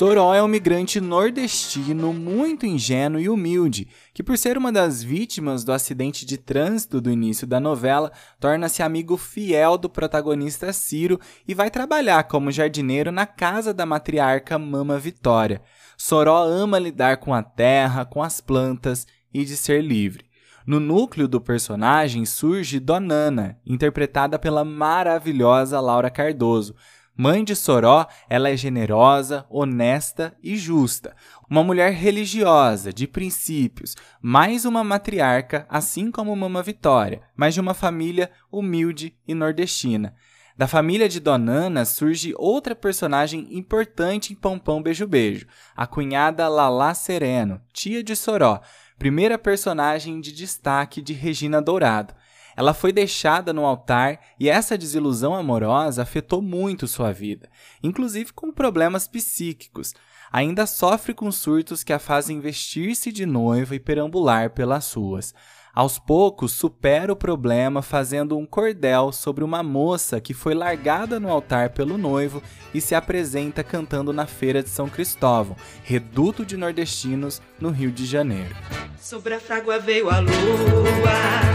Soró 0.00 0.32
é 0.32 0.42
um 0.42 0.48
migrante 0.48 0.98
nordestino 0.98 2.10
muito 2.10 2.64
ingênuo 2.64 3.20
e 3.20 3.28
humilde, 3.28 3.86
que 4.14 4.22
por 4.22 4.38
ser 4.38 4.56
uma 4.56 4.72
das 4.72 5.02
vítimas 5.02 5.62
do 5.62 5.74
acidente 5.74 6.24
de 6.24 6.38
trânsito 6.38 7.02
do 7.02 7.10
início 7.10 7.46
da 7.46 7.60
novela, 7.60 8.10
torna-se 8.40 8.82
amigo 8.82 9.18
fiel 9.18 9.76
do 9.76 9.90
protagonista 9.90 10.72
Ciro 10.72 11.20
e 11.46 11.52
vai 11.52 11.70
trabalhar 11.70 12.22
como 12.22 12.50
jardineiro 12.50 13.12
na 13.12 13.26
casa 13.26 13.74
da 13.74 13.84
matriarca 13.84 14.58
Mama 14.58 14.98
Vitória. 14.98 15.60
Soró 15.98 16.44
ama 16.44 16.78
lidar 16.78 17.18
com 17.18 17.34
a 17.34 17.42
terra, 17.42 18.06
com 18.06 18.22
as 18.22 18.40
plantas 18.40 19.06
e 19.34 19.44
de 19.44 19.54
ser 19.54 19.82
livre. 19.84 20.24
No 20.66 20.80
núcleo 20.80 21.28
do 21.28 21.42
personagem 21.42 22.24
surge 22.24 22.80
Donana, 22.80 23.58
interpretada 23.66 24.38
pela 24.38 24.64
maravilhosa 24.64 25.78
Laura 25.78 26.08
Cardoso. 26.08 26.74
Mãe 27.16 27.44
de 27.44 27.54
Soró, 27.54 28.06
ela 28.28 28.48
é 28.48 28.56
generosa, 28.56 29.44
honesta 29.50 30.34
e 30.42 30.56
justa. 30.56 31.14
Uma 31.48 31.62
mulher 31.62 31.92
religiosa, 31.92 32.92
de 32.92 33.06
princípios, 33.06 33.94
mais 34.22 34.64
uma 34.64 34.82
matriarca, 34.82 35.66
assim 35.68 36.10
como 36.10 36.34
Mama 36.34 36.62
Vitória, 36.62 37.20
mas 37.36 37.52
de 37.54 37.60
uma 37.60 37.74
família 37.74 38.30
humilde 38.50 39.14
e 39.28 39.34
nordestina. 39.34 40.14
Da 40.60 40.68
família 40.68 41.08
de 41.08 41.20
Donana 41.20 41.86
surge 41.86 42.34
outra 42.36 42.74
personagem 42.74 43.48
importante 43.50 44.32
em 44.32 44.36
Pão 44.36 44.58
Pão 44.58 44.82
Beijo 44.82 45.06
Beijo, 45.06 45.46
a 45.74 45.86
cunhada 45.86 46.46
Lala 46.48 46.92
Sereno, 46.92 47.60
tia 47.72 48.02
de 48.02 48.14
Soró, 48.14 48.60
primeira 48.98 49.38
personagem 49.38 50.20
de 50.20 50.32
destaque 50.32 51.00
de 51.00 51.14
Regina 51.14 51.62
Dourado. 51.62 52.14
Ela 52.60 52.74
foi 52.74 52.92
deixada 52.92 53.54
no 53.54 53.64
altar 53.64 54.20
e 54.38 54.46
essa 54.46 54.76
desilusão 54.76 55.34
amorosa 55.34 56.02
afetou 56.02 56.42
muito 56.42 56.86
sua 56.86 57.10
vida, 57.10 57.48
inclusive 57.82 58.34
com 58.34 58.52
problemas 58.52 59.08
psíquicos. 59.08 59.94
Ainda 60.30 60.66
sofre 60.66 61.14
com 61.14 61.32
surtos 61.32 61.82
que 61.82 61.90
a 61.90 61.98
fazem 61.98 62.38
vestir-se 62.38 63.10
de 63.10 63.24
noiva 63.24 63.74
e 63.74 63.80
perambular 63.80 64.50
pelas 64.50 64.92
ruas. 64.92 65.34
Aos 65.74 65.98
poucos, 65.98 66.52
supera 66.52 67.10
o 67.10 67.16
problema 67.16 67.80
fazendo 67.80 68.36
um 68.36 68.44
cordel 68.44 69.10
sobre 69.10 69.42
uma 69.42 69.62
moça 69.62 70.20
que 70.20 70.34
foi 70.34 70.52
largada 70.52 71.18
no 71.18 71.30
altar 71.30 71.70
pelo 71.70 71.96
noivo 71.96 72.42
e 72.74 72.80
se 72.82 72.94
apresenta 72.94 73.64
cantando 73.64 74.12
na 74.12 74.26
Feira 74.26 74.62
de 74.62 74.68
São 74.68 74.86
Cristóvão, 74.86 75.56
reduto 75.82 76.44
de 76.44 76.58
nordestinos 76.58 77.40
no 77.58 77.70
Rio 77.70 77.90
de 77.90 78.04
Janeiro. 78.04 78.54
Sobre 79.00 79.32
a 79.32 79.40
frágua 79.40 79.78
veio 79.78 80.10
a 80.10 80.18
lua, 80.20 81.49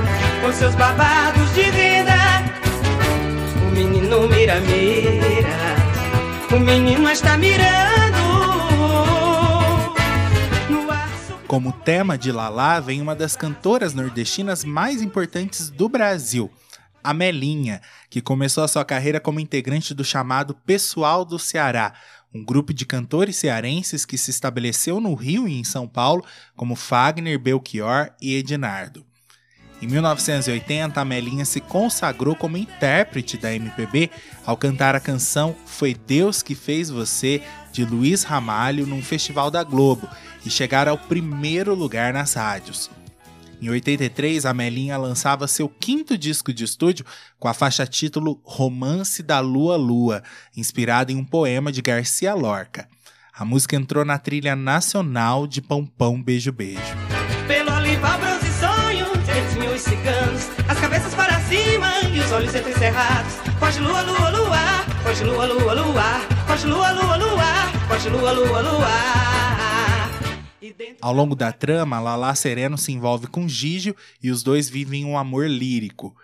com 0.45 0.53
seus 0.53 0.75
babados 0.75 1.55
de 1.55 1.63
vida. 1.71 2.13
O 3.65 3.71
menino 3.71 4.27
mira, 4.27 4.59
mira, 4.59 6.55
o 6.55 6.59
menino 6.59 7.09
está 7.09 7.35
mirando. 7.35 8.15
Como 11.47 11.71
tema 11.71 12.15
de 12.15 12.31
Lalá 12.31 12.79
vem 12.79 13.01
uma 13.01 13.15
das 13.15 13.35
cantoras 13.35 13.95
nordestinas 13.95 14.63
mais 14.63 15.01
importantes 15.01 15.71
do 15.71 15.89
Brasil, 15.89 16.51
a 17.03 17.11
Melinha, 17.11 17.81
que 18.07 18.21
começou 18.21 18.63
a 18.63 18.67
sua 18.67 18.85
carreira 18.85 19.19
como 19.19 19.39
integrante 19.39 19.95
do 19.95 20.03
chamado 20.03 20.53
Pessoal 20.53 21.25
do 21.25 21.39
Ceará, 21.39 21.93
um 22.31 22.45
grupo 22.45 22.71
de 22.71 22.85
cantores 22.85 23.35
cearenses 23.37 24.05
que 24.05 24.17
se 24.17 24.29
estabeleceu 24.29 24.99
no 24.99 25.15
Rio 25.15 25.47
e 25.47 25.59
em 25.59 25.63
São 25.63 25.87
Paulo, 25.87 26.23
como 26.55 26.75
Fagner, 26.75 27.39
Belchior 27.39 28.11
e 28.21 28.35
Ednardo. 28.35 29.03
Em 29.81 29.87
1980, 29.87 30.99
a 30.99 31.05
Melinha 31.05 31.45
se 31.45 31.59
consagrou 31.59 32.35
como 32.35 32.57
intérprete 32.57 33.37
da 33.37 33.53
MPB 33.53 34.09
ao 34.45 34.55
cantar 34.55 34.95
a 34.95 34.99
canção 34.99 35.55
Foi 35.65 35.93
Deus 35.93 36.41
que 36.41 36.55
Fez 36.55 36.89
Você, 36.89 37.43
de 37.71 37.83
Luiz 37.83 38.23
Ramalho, 38.23 38.87
num 38.87 39.01
festival 39.01 39.51
da 39.51 39.63
Globo, 39.63 40.07
e 40.45 40.49
chegar 40.49 40.87
ao 40.87 40.97
primeiro 40.97 41.75
lugar 41.75 42.13
nas 42.13 42.33
rádios. 42.33 42.89
Em 43.61 43.69
83, 43.69 44.45
a 44.45 44.53
Melinha 44.53 44.97
lançava 44.97 45.47
seu 45.47 45.67
quinto 45.67 46.17
disco 46.17 46.53
de 46.53 46.63
estúdio 46.63 47.05
com 47.39 47.47
a 47.47 47.53
faixa 47.53 47.85
título 47.85 48.39
Romance 48.43 49.23
da 49.23 49.39
Lua 49.39 49.75
Lua, 49.75 50.23
inspirado 50.55 51.11
em 51.11 51.15
um 51.15 51.25
poema 51.25 51.71
de 51.71 51.81
Garcia 51.81 52.33
Lorca. 52.33 52.87
A 53.37 53.43
música 53.43 53.75
entrou 53.75 54.05
na 54.05 54.17
trilha 54.17 54.55
nacional 54.55 55.45
de 55.47 55.61
Pão 55.61 55.85
Pão 55.85 56.21
Beijo 56.21 56.51
Beijo. 56.51 56.79
Ciganos, 59.77 60.49
as 60.69 60.79
cabeças 60.79 61.13
para 61.13 61.37
cima 61.41 61.99
e 62.09 62.19
os 62.21 62.31
olhos 62.31 62.55
entrecerrados. 62.55 63.33
Foge 63.59 63.79
lua, 63.81 64.01
lua, 64.01 64.29
luar, 64.29 64.85
foge 65.03 65.23
lua, 65.25 65.45
lua, 65.45 65.73
luar, 65.73 66.21
foge 66.47 66.67
lua, 66.67 66.91
lua, 66.91 67.15
luar, 67.17 67.87
foge 67.87 68.09
lua, 68.09 68.31
lua, 68.31 68.61
dentro 70.77 70.97
Ao 71.01 71.13
longo 71.13 71.35
da 71.35 71.51
trama, 71.51 71.99
Lala 71.99 72.33
Sereno 72.35 72.77
se 72.77 72.91
envolve 72.91 73.27
com 73.27 73.47
Gígio 73.47 73.95
e 74.23 74.31
os 74.31 74.41
dois 74.41 74.69
vivem 74.69 75.03
um 75.05 75.17
amor 75.17 75.49
lírico. 75.49 76.15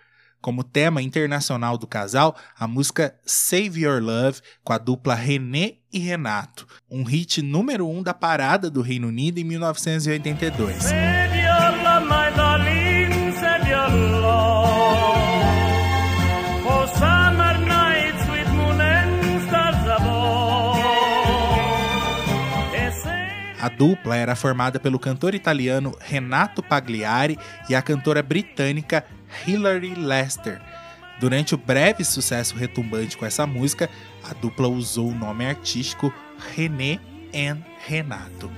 Como 0.42 0.64
tema 0.64 1.02
internacional 1.02 1.78
do 1.78 1.86
casal, 1.86 2.36
a 2.58 2.68
música 2.68 3.14
Save 3.26 3.82
Your 3.82 4.02
Love 4.02 4.42
com 4.64 4.74
a 4.74 4.78
dupla 4.78 5.14
René 5.14 5.76
e 5.92 6.00
Renato, 6.00 6.66
um 6.90 7.04
hit 7.04 7.42
número 7.42 7.88
1 7.88 7.98
um 7.98 8.02
da 8.02 8.14
parada 8.14 8.70
do 8.70 8.82
Reino 8.82 9.10
Unido 9.10 9.38
em 9.38 9.44
1982. 9.44 11.21
A 23.62 23.70
dupla 23.70 24.16
era 24.16 24.36
formada 24.36 24.80
pelo 24.80 24.98
cantor 24.98 25.36
italiano 25.36 25.96
Renato 26.00 26.64
Pagliari 26.64 27.38
e 27.70 27.76
a 27.76 27.82
cantora 27.84 28.24
britânica 28.24 29.06
Hilary 29.46 29.94
Lester. 29.94 30.60
Durante 31.20 31.54
o 31.54 31.60
breve 31.60 32.04
sucesso 32.04 32.56
retumbante 32.56 33.16
com 33.16 33.24
essa 33.24 33.46
música, 33.46 33.88
a 34.28 34.34
dupla 34.34 34.68
usou 34.68 35.10
o 35.10 35.16
nome 35.16 35.46
artístico 35.46 36.12
René 36.56 37.00
and 37.36 37.60
Renato. 37.86 38.50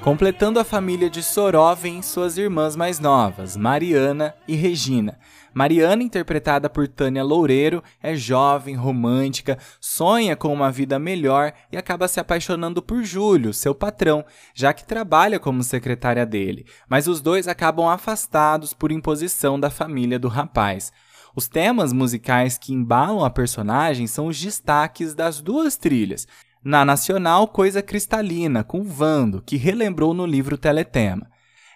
Completando 0.00 0.58
a 0.58 0.64
família 0.64 1.10
de 1.10 1.22
Soró 1.22 1.74
vêm 1.74 2.00
suas 2.00 2.38
irmãs 2.38 2.74
mais 2.74 2.98
novas, 2.98 3.56
Mariana 3.56 4.34
e 4.48 4.54
Regina. 4.54 5.18
Mariana, 5.52 6.02
interpretada 6.02 6.70
por 6.70 6.86
Tânia 6.86 7.24
Loureiro, 7.24 7.82
é 8.02 8.14
jovem, 8.14 8.76
romântica, 8.76 9.58
sonha 9.80 10.36
com 10.36 10.52
uma 10.52 10.70
vida 10.70 10.98
melhor 10.98 11.52
e 11.72 11.76
acaba 11.76 12.06
se 12.06 12.20
apaixonando 12.20 12.80
por 12.80 13.02
Júlio, 13.02 13.52
seu 13.52 13.74
patrão, 13.74 14.24
já 14.54 14.72
que 14.72 14.84
trabalha 14.84 15.40
como 15.40 15.62
secretária 15.62 16.24
dele. 16.24 16.66
Mas 16.88 17.06
os 17.06 17.20
dois 17.20 17.48
acabam 17.48 17.88
afastados 17.88 18.72
por 18.72 18.92
imposição 18.92 19.58
da 19.58 19.70
família 19.70 20.18
do 20.18 20.28
rapaz. 20.28 20.92
Os 21.34 21.48
temas 21.48 21.92
musicais 21.92 22.58
que 22.58 22.72
embalam 22.72 23.24
a 23.24 23.30
personagem 23.30 24.06
são 24.06 24.26
os 24.26 24.40
destaques 24.40 25.14
das 25.14 25.40
duas 25.40 25.76
trilhas. 25.76 26.26
Na 26.62 26.84
nacional, 26.84 27.48
Coisa 27.48 27.80
Cristalina, 27.80 28.62
com 28.62 28.82
Vando, 28.82 29.40
que 29.40 29.56
relembrou 29.56 30.12
no 30.12 30.26
livro 30.26 30.58
Teletema. 30.58 31.30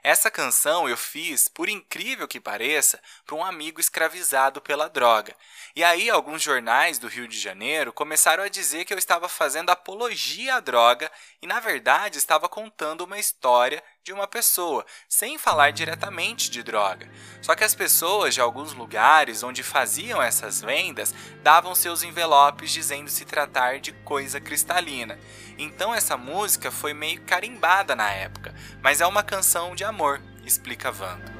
Essa 0.04 0.30
canção 0.30 0.86
eu 0.86 0.98
fiz, 0.98 1.48
por 1.48 1.66
incrível 1.66 2.28
que 2.28 2.38
pareça, 2.38 3.00
para 3.24 3.36
um 3.36 3.42
amigo 3.42 3.80
escravizado 3.80 4.60
pela 4.60 4.86
droga. 4.86 5.34
E 5.74 5.82
aí, 5.82 6.10
alguns 6.10 6.42
jornais 6.42 6.98
do 6.98 7.08
Rio 7.08 7.26
de 7.26 7.40
Janeiro 7.40 7.90
começaram 7.90 8.44
a 8.44 8.48
dizer 8.50 8.84
que 8.84 8.92
eu 8.92 8.98
estava 8.98 9.30
fazendo 9.30 9.70
apologia 9.70 10.56
à 10.56 10.60
droga 10.60 11.10
e, 11.40 11.46
na 11.46 11.58
verdade, 11.58 12.18
estava 12.18 12.50
contando 12.50 13.00
uma 13.00 13.18
história 13.18 13.82
de 14.04 14.12
uma 14.12 14.28
pessoa, 14.28 14.84
sem 15.08 15.38
falar 15.38 15.72
diretamente 15.72 16.50
de 16.50 16.62
droga. 16.62 17.08
Só 17.40 17.54
que 17.54 17.64
as 17.64 17.74
pessoas 17.74 18.34
de 18.34 18.40
alguns 18.40 18.74
lugares 18.74 19.42
onde 19.42 19.62
faziam 19.62 20.20
essas 20.20 20.60
vendas 20.60 21.14
davam 21.42 21.74
seus 21.74 22.02
envelopes 22.02 22.70
dizendo 22.70 23.08
se 23.08 23.24
tratar 23.24 23.80
de 23.80 23.92
coisa 23.92 24.38
cristalina. 24.38 25.18
Então 25.56 25.94
essa 25.94 26.18
música 26.18 26.70
foi 26.70 26.92
meio 26.92 27.22
carimbada 27.22 27.96
na 27.96 28.10
época, 28.12 28.54
mas 28.82 29.00
é 29.00 29.06
uma 29.06 29.22
canção 29.22 29.74
de 29.74 29.84
amor, 29.84 30.20
explica 30.44 30.92
Vando. 30.92 31.32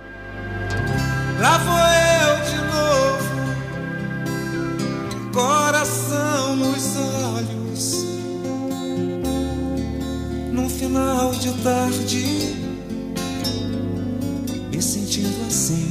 Lá 1.39 1.59
vou 1.59 1.77
eu 1.77 2.45
de 2.45 2.57
novo, 2.73 3.45
coração 5.35 6.57
nos 6.57 6.97
olhos. 6.97 8.14
Final 10.79 11.31
de 11.31 11.53
tarde, 11.63 12.25
me 14.71 14.83
sentindo 14.83 15.47
assim, 15.47 15.89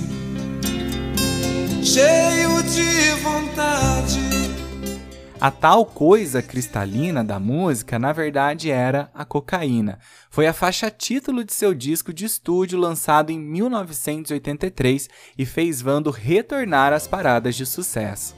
cheio 1.82 2.62
de 2.64 3.22
vontade. 3.22 4.20
A 5.40 5.50
tal 5.50 5.86
coisa 5.86 6.42
cristalina 6.42 7.24
da 7.24 7.40
música, 7.40 7.98
na 7.98 8.12
verdade, 8.12 8.72
era 8.72 9.10
a 9.14 9.24
cocaína. 9.24 10.00
Foi 10.30 10.48
a 10.48 10.54
faixa 10.54 10.92
título 10.92 11.44
de 11.44 11.54
seu 11.54 11.74
disco 11.74 12.14
de 12.14 12.26
estúdio 12.26 12.78
lançado 12.78 13.30
em 13.30 13.40
1983 13.40 15.10
e 15.38 15.46
fez 15.46 15.82
Vando 15.82 16.12
retornar 16.12 16.92
às 16.94 17.08
paradas 17.08 17.56
de 17.56 17.66
sucesso. 17.66 18.36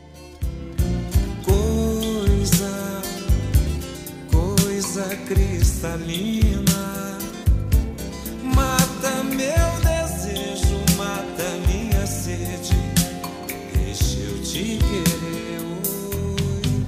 Cristalina, 5.26 7.18
mata 8.44 9.24
meu 9.24 9.72
desejo, 9.82 10.78
mata 10.96 11.50
minha 11.68 12.06
sede. 12.06 12.76
Deixa 13.74 14.20
eu 14.20 14.42
te 14.44 14.78
querer, 14.78 15.62
oi. 15.62 16.86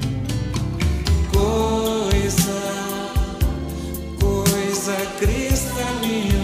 Coisa, 1.33 2.61
coisa 4.19 4.95
cristalina. 5.19 6.37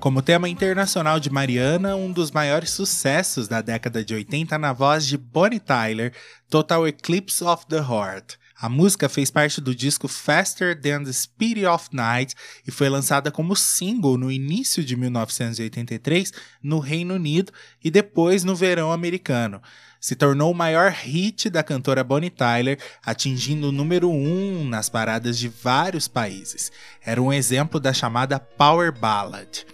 Como 0.00 0.22
tema 0.22 0.48
internacional 0.48 1.20
de 1.20 1.28
Mariana, 1.28 1.96
um 1.96 2.10
dos 2.10 2.30
maiores 2.30 2.70
sucessos 2.70 3.46
da 3.46 3.60
década 3.60 4.02
de 4.04 4.14
80 4.14 4.56
na 4.56 4.72
voz 4.72 5.06
de 5.06 5.18
Bonnie 5.18 5.60
Tyler, 5.60 6.14
Total 6.48 6.86
Eclipse 6.88 7.44
of 7.44 7.66
the 7.66 7.78
Heart. 7.78 8.38
A 8.58 8.68
música 8.68 9.08
fez 9.08 9.30
parte 9.30 9.60
do 9.60 9.74
disco 9.74 10.08
Faster 10.08 10.80
Than 10.80 11.04
the 11.04 11.12
Speed 11.12 11.64
of 11.64 11.88
Night 11.92 12.34
e 12.66 12.70
foi 12.70 12.88
lançada 12.88 13.30
como 13.30 13.54
single 13.54 14.16
no 14.16 14.30
início 14.30 14.82
de 14.82 14.96
1983 14.96 16.32
no 16.62 16.78
Reino 16.78 17.14
Unido 17.14 17.52
e 17.84 17.90
depois 17.90 18.44
no 18.44 18.56
verão 18.56 18.90
americano. 18.92 19.60
Se 20.00 20.14
tornou 20.14 20.52
o 20.52 20.54
maior 20.54 20.90
hit 20.90 21.50
da 21.50 21.62
cantora 21.62 22.04
Bonnie 22.04 22.30
Tyler, 22.30 22.78
atingindo 23.04 23.68
o 23.68 23.72
número 23.72 24.10
1 24.10 24.64
nas 24.64 24.88
paradas 24.88 25.38
de 25.38 25.48
vários 25.48 26.08
países. 26.08 26.70
Era 27.04 27.20
um 27.20 27.32
exemplo 27.32 27.80
da 27.80 27.92
chamada 27.92 28.38
Power 28.38 28.92
Ballad. 28.92 29.66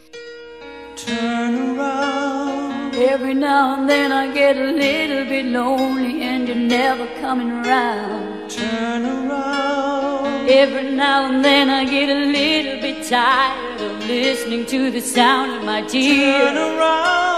turn 0.97 1.79
around. 1.79 2.95
Every 2.95 3.35
now 3.35 3.75
and 3.75 3.88
then 3.88 4.12
I 4.12 4.33
get 4.33 4.57
a 4.57 4.73
little 4.73 5.25
bit 5.25 5.47
lonely 5.47 6.23
and 6.23 6.47
you're 6.47 6.57
never 6.57 7.07
coming 7.21 7.51
around. 7.51 8.32
Turn 8.56 9.04
around. 9.06 10.48
Every 10.48 10.94
now 10.94 11.26
and 11.26 11.42
then 11.42 11.70
I 11.70 11.84
get 11.84 12.08
a 12.08 12.14
little 12.14 12.80
bit 12.80 13.08
tired 13.08 13.80
of 13.80 14.06
listening 14.06 14.66
to 14.66 14.90
the 14.90 15.00
sound 15.00 15.53
of 15.53 15.64
my 15.64 15.82
tears. 15.82 16.53
Turn 16.53 16.57
around. 16.57 17.32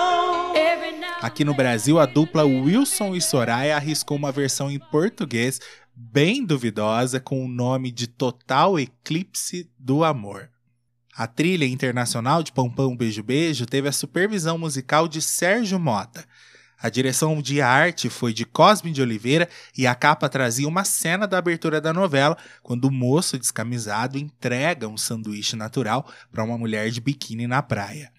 Aqui 1.24 1.42
no 1.42 1.54
Brasil, 1.54 1.98
a 1.98 2.04
dupla 2.04 2.44
Wilson 2.44 3.14
e 3.14 3.20
Soraya 3.20 3.76
arriscou 3.76 4.14
uma 4.16 4.30
versão 4.30 4.70
em 4.70 4.78
português 4.78 5.58
bem 5.96 6.44
duvidosa 6.44 7.18
com 7.18 7.42
o 7.42 7.48
nome 7.48 7.90
de 7.90 8.06
Total 8.06 8.78
Eclipse 8.78 9.70
do 9.78 10.04
Amor. 10.04 10.50
A 11.16 11.26
trilha 11.26 11.64
internacional 11.64 12.42
de 12.42 12.52
Pampão 12.52 12.96
Beijo 12.96 13.22
Beijo 13.22 13.64
teve 13.64 13.88
a 13.88 13.92
supervisão 13.92 14.58
musical 14.58 15.06
de 15.06 15.22
Sérgio 15.22 15.78
Mota. 15.78 16.26
A 16.84 16.90
direção 16.90 17.40
de 17.40 17.62
arte 17.62 18.10
foi 18.10 18.34
de 18.34 18.44
Cosme 18.44 18.92
de 18.92 19.00
Oliveira 19.00 19.48
e 19.74 19.86
a 19.86 19.94
capa 19.94 20.28
trazia 20.28 20.68
uma 20.68 20.84
cena 20.84 21.26
da 21.26 21.38
abertura 21.38 21.80
da 21.80 21.94
novela, 21.94 22.36
quando 22.62 22.84
o 22.84 22.90
moço 22.90 23.38
descamisado 23.38 24.18
entrega 24.18 24.86
um 24.86 24.98
sanduíche 24.98 25.56
natural 25.56 26.06
para 26.30 26.44
uma 26.44 26.58
mulher 26.58 26.90
de 26.90 27.00
biquíni 27.00 27.46
na 27.46 27.62
praia. 27.62 28.12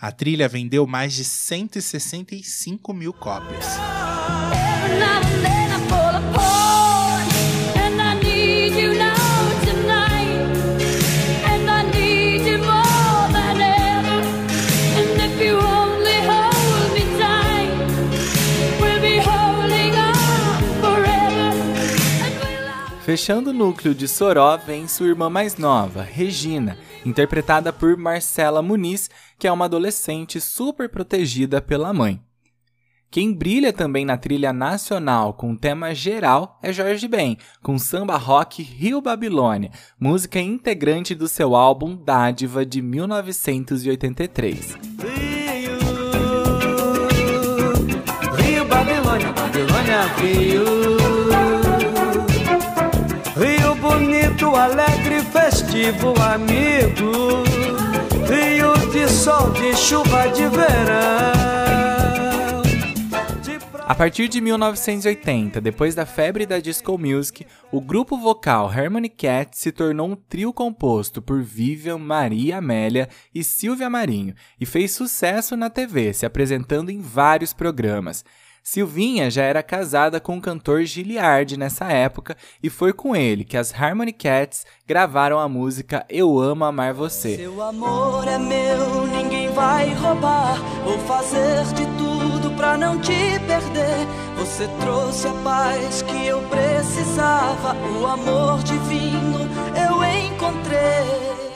A 0.00 0.10
trilha 0.10 0.48
vendeu 0.48 0.86
mais 0.86 1.12
de 1.12 1.24
165 1.26 2.94
mil 2.94 3.12
cópias. 3.12 3.66
Fechando 23.16 23.48
o 23.48 23.52
núcleo 23.54 23.94
de 23.94 24.06
Soró 24.06 24.58
vem 24.58 24.86
sua 24.86 25.06
irmã 25.06 25.30
mais 25.30 25.56
nova, 25.56 26.02
Regina, 26.02 26.76
interpretada 27.02 27.72
por 27.72 27.96
Marcela 27.96 28.60
Muniz, 28.60 29.08
que 29.38 29.48
é 29.48 29.52
uma 29.52 29.64
adolescente 29.64 30.38
super 30.38 30.86
protegida 30.86 31.62
pela 31.62 31.94
mãe. 31.94 32.20
Quem 33.10 33.32
brilha 33.32 33.72
também 33.72 34.04
na 34.04 34.18
trilha 34.18 34.52
nacional 34.52 35.32
com 35.32 35.56
tema 35.56 35.94
geral 35.94 36.58
é 36.62 36.70
Jorge 36.74 37.08
Ben, 37.08 37.38
com 37.62 37.78
samba 37.78 38.18
rock 38.18 38.62
Rio 38.62 39.00
Babilônia, 39.00 39.70
música 39.98 40.38
integrante 40.38 41.14
do 41.14 41.26
seu 41.26 41.56
álbum 41.56 41.96
Dádiva 41.96 42.66
de 42.66 42.82
1983. 42.82 44.74
Rio, 44.74 45.78
Rio, 48.36 48.64
Babilônia, 48.66 49.32
Babilônia. 49.32 50.02
Rio 50.18 50.95
amigo. 55.84 57.44
Rio 58.26 58.72
de 58.90 59.08
sol, 59.08 59.50
de 59.50 59.76
chuva, 59.76 60.28
de 60.28 60.48
verão. 60.48 61.32
De 63.42 63.58
A 63.86 63.94
partir 63.94 64.28
de 64.28 64.40
1980, 64.40 65.60
depois 65.60 65.94
da 65.94 66.06
febre 66.06 66.46
da 66.46 66.58
disco 66.58 66.96
music, 66.96 67.46
o 67.70 67.80
grupo 67.80 68.16
vocal 68.16 68.68
Harmony 68.68 69.08
Cat 69.08 69.56
se 69.56 69.70
tornou 69.70 70.08
um 70.08 70.16
trio 70.16 70.52
composto 70.52 71.20
por 71.20 71.42
Vivian, 71.42 71.98
Maria 71.98 72.58
Amélia 72.58 73.08
e 73.34 73.44
Silvia 73.44 73.90
Marinho 73.90 74.34
e 74.58 74.64
fez 74.64 74.92
sucesso 74.92 75.56
na 75.56 75.68
TV, 75.68 76.12
se 76.12 76.24
apresentando 76.24 76.90
em 76.90 77.00
vários 77.00 77.52
programas. 77.52 78.24
Silvinha 78.68 79.30
já 79.30 79.44
era 79.44 79.62
casada 79.62 80.18
com 80.18 80.36
o 80.36 80.40
cantor 80.40 80.82
Giliard 80.82 81.56
nessa 81.56 81.84
época 81.84 82.36
e 82.60 82.68
foi 82.68 82.92
com 82.92 83.14
ele 83.14 83.44
que 83.44 83.56
as 83.56 83.72
Harmony 83.72 84.12
Cats 84.12 84.66
gravaram 84.84 85.38
a 85.38 85.48
música 85.48 86.04
Eu 86.08 86.36
Amo 86.40 86.64
Amar 86.64 86.92
Você. 86.92 87.36
Seu 87.36 87.62
amor 87.62 88.26
é 88.26 88.36
meu, 88.36 89.06
ninguém 89.06 89.52
vai 89.52 89.94
roubar. 89.94 90.58
Vou 90.82 90.98
fazer 90.98 91.62
de 91.74 91.86
tudo 91.96 92.56
pra 92.56 92.76
não 92.76 93.00
te 93.00 93.38
perder. 93.46 94.04
Você 94.36 94.66
trouxe 94.80 95.28
a 95.28 95.32
paz 95.44 96.02
que 96.02 96.26
eu 96.26 96.42
precisava. 96.48 97.76
O 98.00 98.04
amor 98.04 98.64
divino 98.64 99.48
eu 99.76 100.02
encontrei. 100.02 101.55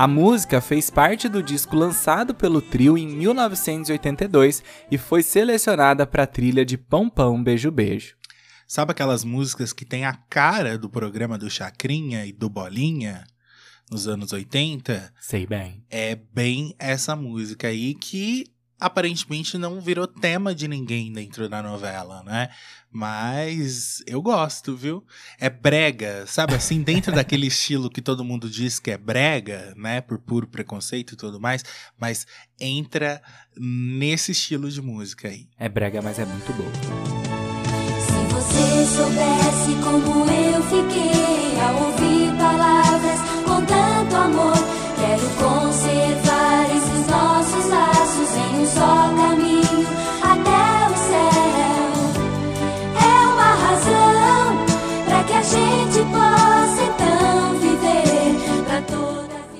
A 0.00 0.08
música 0.08 0.62
fez 0.62 0.88
parte 0.88 1.28
do 1.28 1.42
disco 1.42 1.76
lançado 1.76 2.34
pelo 2.34 2.62
trio 2.62 2.96
em 2.96 3.06
1982 3.06 4.64
e 4.90 4.96
foi 4.96 5.22
selecionada 5.22 6.06
para 6.06 6.22
a 6.22 6.26
trilha 6.26 6.64
de 6.64 6.78
Pão 6.78 7.10
Pão 7.10 7.44
Beijo 7.44 7.70
Beijo. 7.70 8.16
Sabe 8.66 8.92
aquelas 8.92 9.24
músicas 9.24 9.74
que 9.74 9.84
tem 9.84 10.06
a 10.06 10.14
cara 10.14 10.78
do 10.78 10.88
programa 10.88 11.36
do 11.36 11.50
Chacrinha 11.50 12.24
e 12.24 12.32
do 12.32 12.48
Bolinha 12.48 13.26
nos 13.90 14.08
anos 14.08 14.32
80? 14.32 15.12
Sei 15.20 15.46
bem. 15.46 15.84
É 15.90 16.14
bem 16.14 16.74
essa 16.78 17.14
música 17.14 17.68
aí 17.68 17.92
que 17.92 18.46
aparentemente 18.80 19.58
não 19.58 19.80
virou 19.80 20.06
tema 20.06 20.54
de 20.54 20.66
ninguém 20.66 21.12
dentro 21.12 21.48
da 21.48 21.62
novela, 21.62 22.22
né? 22.22 22.48
Mas 22.90 24.02
eu 24.06 24.20
gosto, 24.20 24.74
viu? 24.74 25.04
É 25.38 25.48
brega, 25.48 26.24
sabe 26.26 26.54
assim, 26.54 26.82
dentro 26.82 27.12
daquele 27.12 27.46
estilo 27.48 27.90
que 27.90 28.02
todo 28.02 28.24
mundo 28.24 28.48
diz 28.48 28.80
que 28.80 28.90
é 28.90 28.98
brega, 28.98 29.74
né? 29.76 30.00
Por 30.00 30.18
puro 30.18 30.46
preconceito 30.46 31.12
e 31.12 31.16
tudo 31.16 31.38
mais, 31.38 31.64
mas 31.98 32.26
entra 32.58 33.22
nesse 33.56 34.32
estilo 34.32 34.70
de 34.70 34.80
música 34.80 35.28
aí. 35.28 35.46
É 35.58 35.68
brega, 35.68 36.02
mas 36.02 36.18
é 36.18 36.24
muito 36.24 36.52
boa. 36.52 36.72
Se 38.00 38.34
você 38.34 38.86
soubesse 38.96 39.74
como 39.82 40.30
eu 40.30 40.62
fiquei 40.62 41.60
ao 41.60 41.84
ouvir 41.84 42.19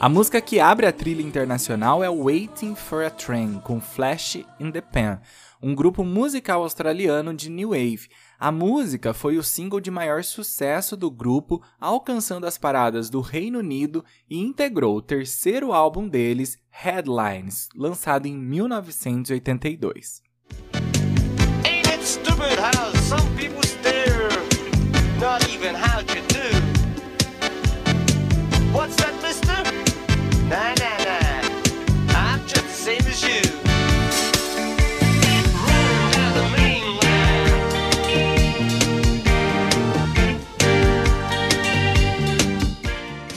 a 0.01 0.09
música 0.09 0.41
que 0.41 0.59
abre 0.59 0.87
a 0.87 0.93
trilha 0.93 1.21
internacional 1.21 2.03
é 2.03 2.09
Waiting 2.09 2.75
for 2.75 3.05
a 3.05 3.11
Train, 3.11 3.61
com 3.63 3.79
Flash 3.79 4.37
in 4.59 4.71
the 4.71 4.81
Pan, 4.81 5.21
um 5.63 5.75
grupo 5.75 6.03
musical 6.03 6.63
australiano 6.63 7.35
de 7.35 7.51
New 7.51 7.69
Wave. 7.73 8.09
A 8.39 8.51
música 8.51 9.13
foi 9.13 9.37
o 9.37 9.43
single 9.43 9.79
de 9.79 9.91
maior 9.91 10.25
sucesso 10.25 10.97
do 10.97 11.11
grupo, 11.11 11.63
alcançando 11.79 12.47
as 12.47 12.57
paradas 12.57 13.11
do 13.11 13.21
Reino 13.21 13.59
Unido 13.59 14.03
e 14.29 14.39
integrou 14.39 14.97
o 14.97 15.03
terceiro 15.03 15.71
álbum 15.71 16.09
deles, 16.09 16.57
Headlines, 16.71 17.69
lançado 17.77 18.25
em 18.25 18.35
1982. 18.35 20.23
Ain't 21.67 21.87
it 26.11 26.30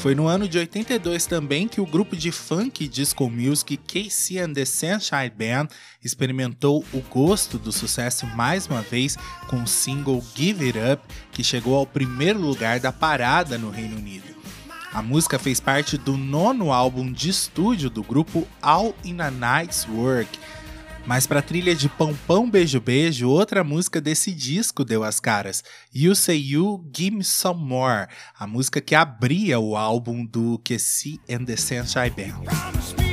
Foi 0.03 0.15
no 0.15 0.27
ano 0.27 0.47
de 0.47 0.57
82 0.57 1.27
também 1.27 1.67
que 1.67 1.79
o 1.79 1.85
grupo 1.85 2.15
de 2.15 2.31
funk 2.31 2.87
disco 2.87 3.29
music 3.29 3.77
KC 3.77 4.39
and 4.39 4.53
the 4.53 4.65
Sunshine 4.65 5.29
Band 5.29 5.67
experimentou 6.03 6.83
o 6.91 6.99
gosto 6.99 7.59
do 7.59 7.71
sucesso 7.71 8.25
mais 8.25 8.65
uma 8.65 8.81
vez 8.81 9.15
com 9.47 9.61
o 9.61 9.67
single 9.67 10.21
Give 10.35 10.65
It 10.65 10.77
Up, 10.77 11.03
que 11.31 11.43
chegou 11.43 11.75
ao 11.75 11.85
primeiro 11.85 12.39
lugar 12.39 12.79
da 12.79 12.91
parada 12.91 13.57
no 13.57 13.69
Reino 13.69 13.97
Unido. 13.97 14.42
A 14.93 15.01
música 15.01 15.39
fez 15.39 15.59
parte 15.59 15.97
do 15.97 16.15
nono 16.15 16.71
álbum 16.71 17.11
de 17.11 17.27
estúdio 17.27 17.89
do 17.89 18.03
grupo 18.03 18.47
All 18.61 18.93
in 19.03 19.21
a 19.21 19.31
Night's 19.31 19.87
Work. 19.89 20.37
Mas 21.03 21.25
para 21.25 21.39
a 21.39 21.41
trilha 21.41 21.75
de 21.75 21.89
Pão 21.89 22.15
Pão 22.27 22.47
Beijo 22.47 22.79
Beijo, 22.79 23.27
outra 23.27 23.63
música 23.63 23.99
desse 23.99 24.31
disco 24.31 24.85
deu 24.85 25.03
as 25.03 25.19
caras. 25.19 25.63
You 25.91 26.15
Say 26.15 26.39
You, 26.39 26.85
Give 26.95 27.17
Me 27.17 27.23
Some 27.23 27.65
More, 27.65 28.07
a 28.37 28.45
música 28.45 28.79
que 28.79 28.93
abria 28.93 29.59
o 29.59 29.75
álbum 29.75 30.23
do 30.23 30.61
Kessie 30.63 31.19
and 31.27 31.45
the 31.45 31.57
Sunshine 31.57 32.11
Band. 32.11 33.12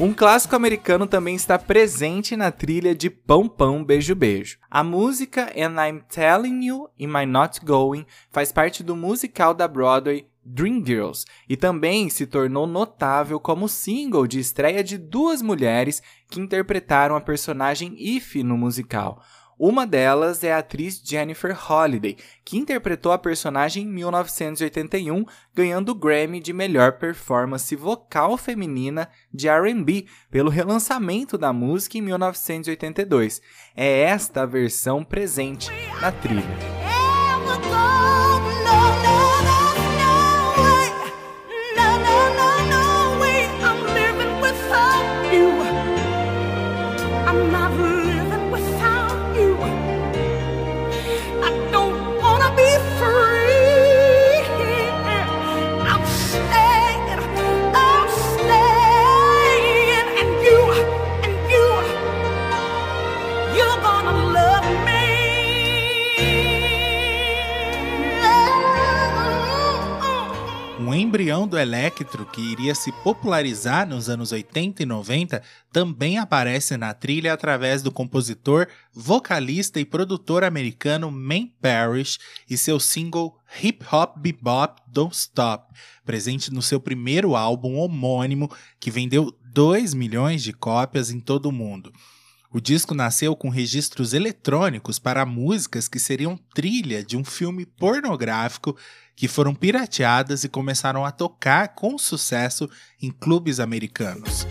Um 0.00 0.14
clássico 0.14 0.54
americano 0.54 1.08
também 1.08 1.34
está 1.34 1.58
presente 1.58 2.36
na 2.36 2.52
trilha 2.52 2.94
de 2.94 3.10
Pão 3.10 3.48
Pão 3.48 3.82
Beijo 3.82 4.14
Beijo. 4.14 4.56
A 4.70 4.84
música 4.84 5.52
And 5.56 5.74
I'm 5.84 6.02
Telling 6.08 6.64
You 6.64 6.88
Am 7.00 7.20
I 7.20 7.26
Not 7.26 7.58
Going 7.64 8.06
faz 8.30 8.52
parte 8.52 8.84
do 8.84 8.94
musical 8.94 9.52
da 9.52 9.66
Broadway 9.66 10.28
Dreamgirls 10.44 11.24
e 11.48 11.56
também 11.56 12.08
se 12.08 12.26
tornou 12.26 12.64
notável 12.64 13.40
como 13.40 13.68
single 13.68 14.28
de 14.28 14.38
estreia 14.38 14.84
de 14.84 14.96
duas 14.96 15.42
mulheres 15.42 16.00
que 16.30 16.38
interpretaram 16.40 17.16
a 17.16 17.20
personagem 17.20 17.96
Ify 17.98 18.44
no 18.44 18.56
musical. 18.56 19.20
Uma 19.58 19.84
delas 19.84 20.44
é 20.44 20.52
a 20.52 20.58
atriz 20.58 21.00
Jennifer 21.04 21.52
Holliday, 21.52 22.16
que 22.44 22.56
interpretou 22.56 23.10
a 23.10 23.18
personagem 23.18 23.82
em 23.82 23.88
1981, 23.88 25.24
ganhando 25.52 25.88
o 25.88 25.94
Grammy 25.96 26.38
de 26.38 26.52
melhor 26.52 26.92
performance 26.92 27.74
vocal 27.74 28.36
feminina 28.36 29.08
de 29.34 29.48
R&B 29.48 30.06
pelo 30.30 30.48
relançamento 30.48 31.36
da 31.36 31.52
música 31.52 31.98
em 31.98 32.02
1982. 32.02 33.42
É 33.74 34.02
esta 34.02 34.42
a 34.42 34.46
versão 34.46 35.02
presente 35.02 35.70
na 36.00 36.12
trilha. 36.12 36.78
Do 71.48 71.58
electro 71.58 72.26
que 72.26 72.40
iria 72.40 72.74
se 72.74 72.92
popularizar 72.92 73.88
nos 73.88 74.08
anos 74.08 74.30
80 74.30 74.82
e 74.82 74.86
90 74.86 75.42
também 75.72 76.18
aparece 76.18 76.76
na 76.76 76.94
trilha 76.94 77.32
através 77.32 77.82
do 77.82 77.90
compositor, 77.90 78.68
vocalista 78.92 79.80
e 79.80 79.84
produtor 79.84 80.44
americano 80.44 81.10
Man 81.10 81.48
Parrish 81.60 82.18
e 82.48 82.56
seu 82.56 82.78
single 82.78 83.36
Hip 83.62 83.84
Hop 83.90 84.18
Bebop 84.18 84.80
Don't 84.86 85.16
Stop, 85.16 85.74
presente 86.04 86.52
no 86.52 86.62
seu 86.62 86.78
primeiro 86.78 87.34
álbum 87.34 87.78
homônimo 87.78 88.50
que 88.78 88.90
vendeu 88.90 89.36
2 89.52 89.94
milhões 89.94 90.42
de 90.42 90.52
cópias 90.52 91.10
em 91.10 91.18
todo 91.18 91.46
o 91.46 91.52
mundo. 91.52 91.92
O 92.50 92.60
disco 92.60 92.94
nasceu 92.94 93.36
com 93.36 93.50
registros 93.50 94.14
eletrônicos 94.14 94.98
para 94.98 95.26
músicas 95.26 95.86
que 95.86 95.98
seriam 95.98 96.38
trilha 96.54 97.04
de 97.04 97.14
um 97.14 97.22
filme 97.22 97.66
pornográfico 97.66 98.74
que 99.14 99.28
foram 99.28 99.54
pirateadas 99.54 100.44
e 100.44 100.48
começaram 100.48 101.04
a 101.04 101.10
tocar 101.10 101.74
com 101.74 101.98
sucesso 101.98 102.70
em 103.02 103.10
clubes 103.10 103.60
americanos. 103.60 104.46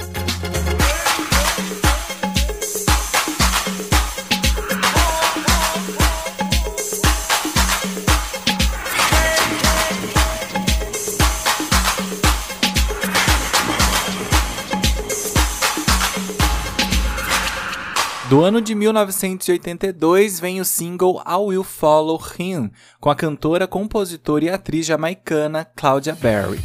Do 18.29 18.43
ano 18.43 18.59
de 18.59 18.75
1982 18.75 20.37
vem 20.37 20.59
o 20.59 20.65
single 20.65 21.23
I 21.25 21.37
Will 21.37 21.63
Follow 21.63 22.21
Him, 22.37 22.69
com 22.99 23.09
a 23.09 23.15
cantora, 23.15 23.65
compositora 23.65 24.43
e 24.43 24.49
atriz 24.49 24.85
jamaicana 24.85 25.63
Claudia 25.63 26.13
Berry. 26.13 26.59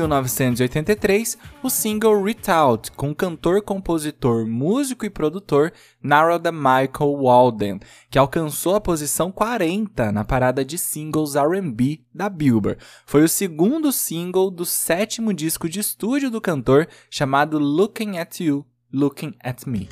1983, 0.00 1.36
o 1.62 1.68
single 1.68 2.22
Retout, 2.22 2.90
com 2.92 3.14
cantor, 3.14 3.62
compositor, 3.62 4.46
músico 4.46 5.04
e 5.04 5.10
produtor 5.10 5.72
Narada 6.02 6.50
Michael 6.50 7.16
Walden, 7.20 7.80
que 8.10 8.18
alcançou 8.18 8.74
a 8.74 8.80
posição 8.80 9.30
40 9.30 10.10
na 10.12 10.24
parada 10.24 10.64
de 10.64 10.78
singles 10.78 11.36
R&B 11.36 12.00
da 12.14 12.28
Billboard. 12.28 12.80
Foi 13.04 13.22
o 13.22 13.28
segundo 13.28 13.92
single 13.92 14.50
do 14.50 14.64
sétimo 14.64 15.34
disco 15.34 15.68
de 15.68 15.80
estúdio 15.80 16.30
do 16.30 16.40
cantor, 16.40 16.88
chamado 17.10 17.58
Looking 17.58 18.18
at 18.18 18.40
You, 18.40 18.64
Looking 18.92 19.34
at 19.42 19.66
Me. 19.66 19.88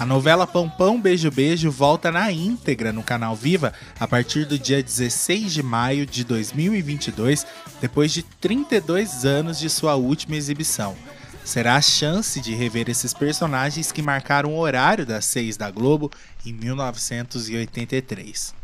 A 0.00 0.06
novela 0.06 0.46
Pão 0.46 0.66
Pão 0.66 0.98
Beijo 0.98 1.30
Beijo 1.30 1.70
volta 1.70 2.10
na 2.10 2.32
íntegra 2.32 2.90
no 2.90 3.02
canal 3.02 3.36
Viva 3.36 3.74
a 3.98 4.08
partir 4.08 4.46
do 4.46 4.58
dia 4.58 4.82
16 4.82 5.52
de 5.52 5.62
maio 5.62 6.06
de 6.06 6.24
2022, 6.24 7.46
depois 7.82 8.10
de 8.10 8.22
32 8.22 9.26
anos 9.26 9.58
de 9.58 9.68
sua 9.68 9.96
última 9.96 10.36
exibição. 10.36 10.96
Será 11.44 11.76
a 11.76 11.82
chance 11.82 12.40
de 12.40 12.54
rever 12.54 12.88
esses 12.88 13.12
personagens 13.12 13.92
que 13.92 14.00
marcaram 14.00 14.54
o 14.54 14.58
horário 14.58 15.04
das 15.04 15.26
6 15.26 15.58
da 15.58 15.70
Globo 15.70 16.10
em 16.46 16.52
1983. 16.54 18.59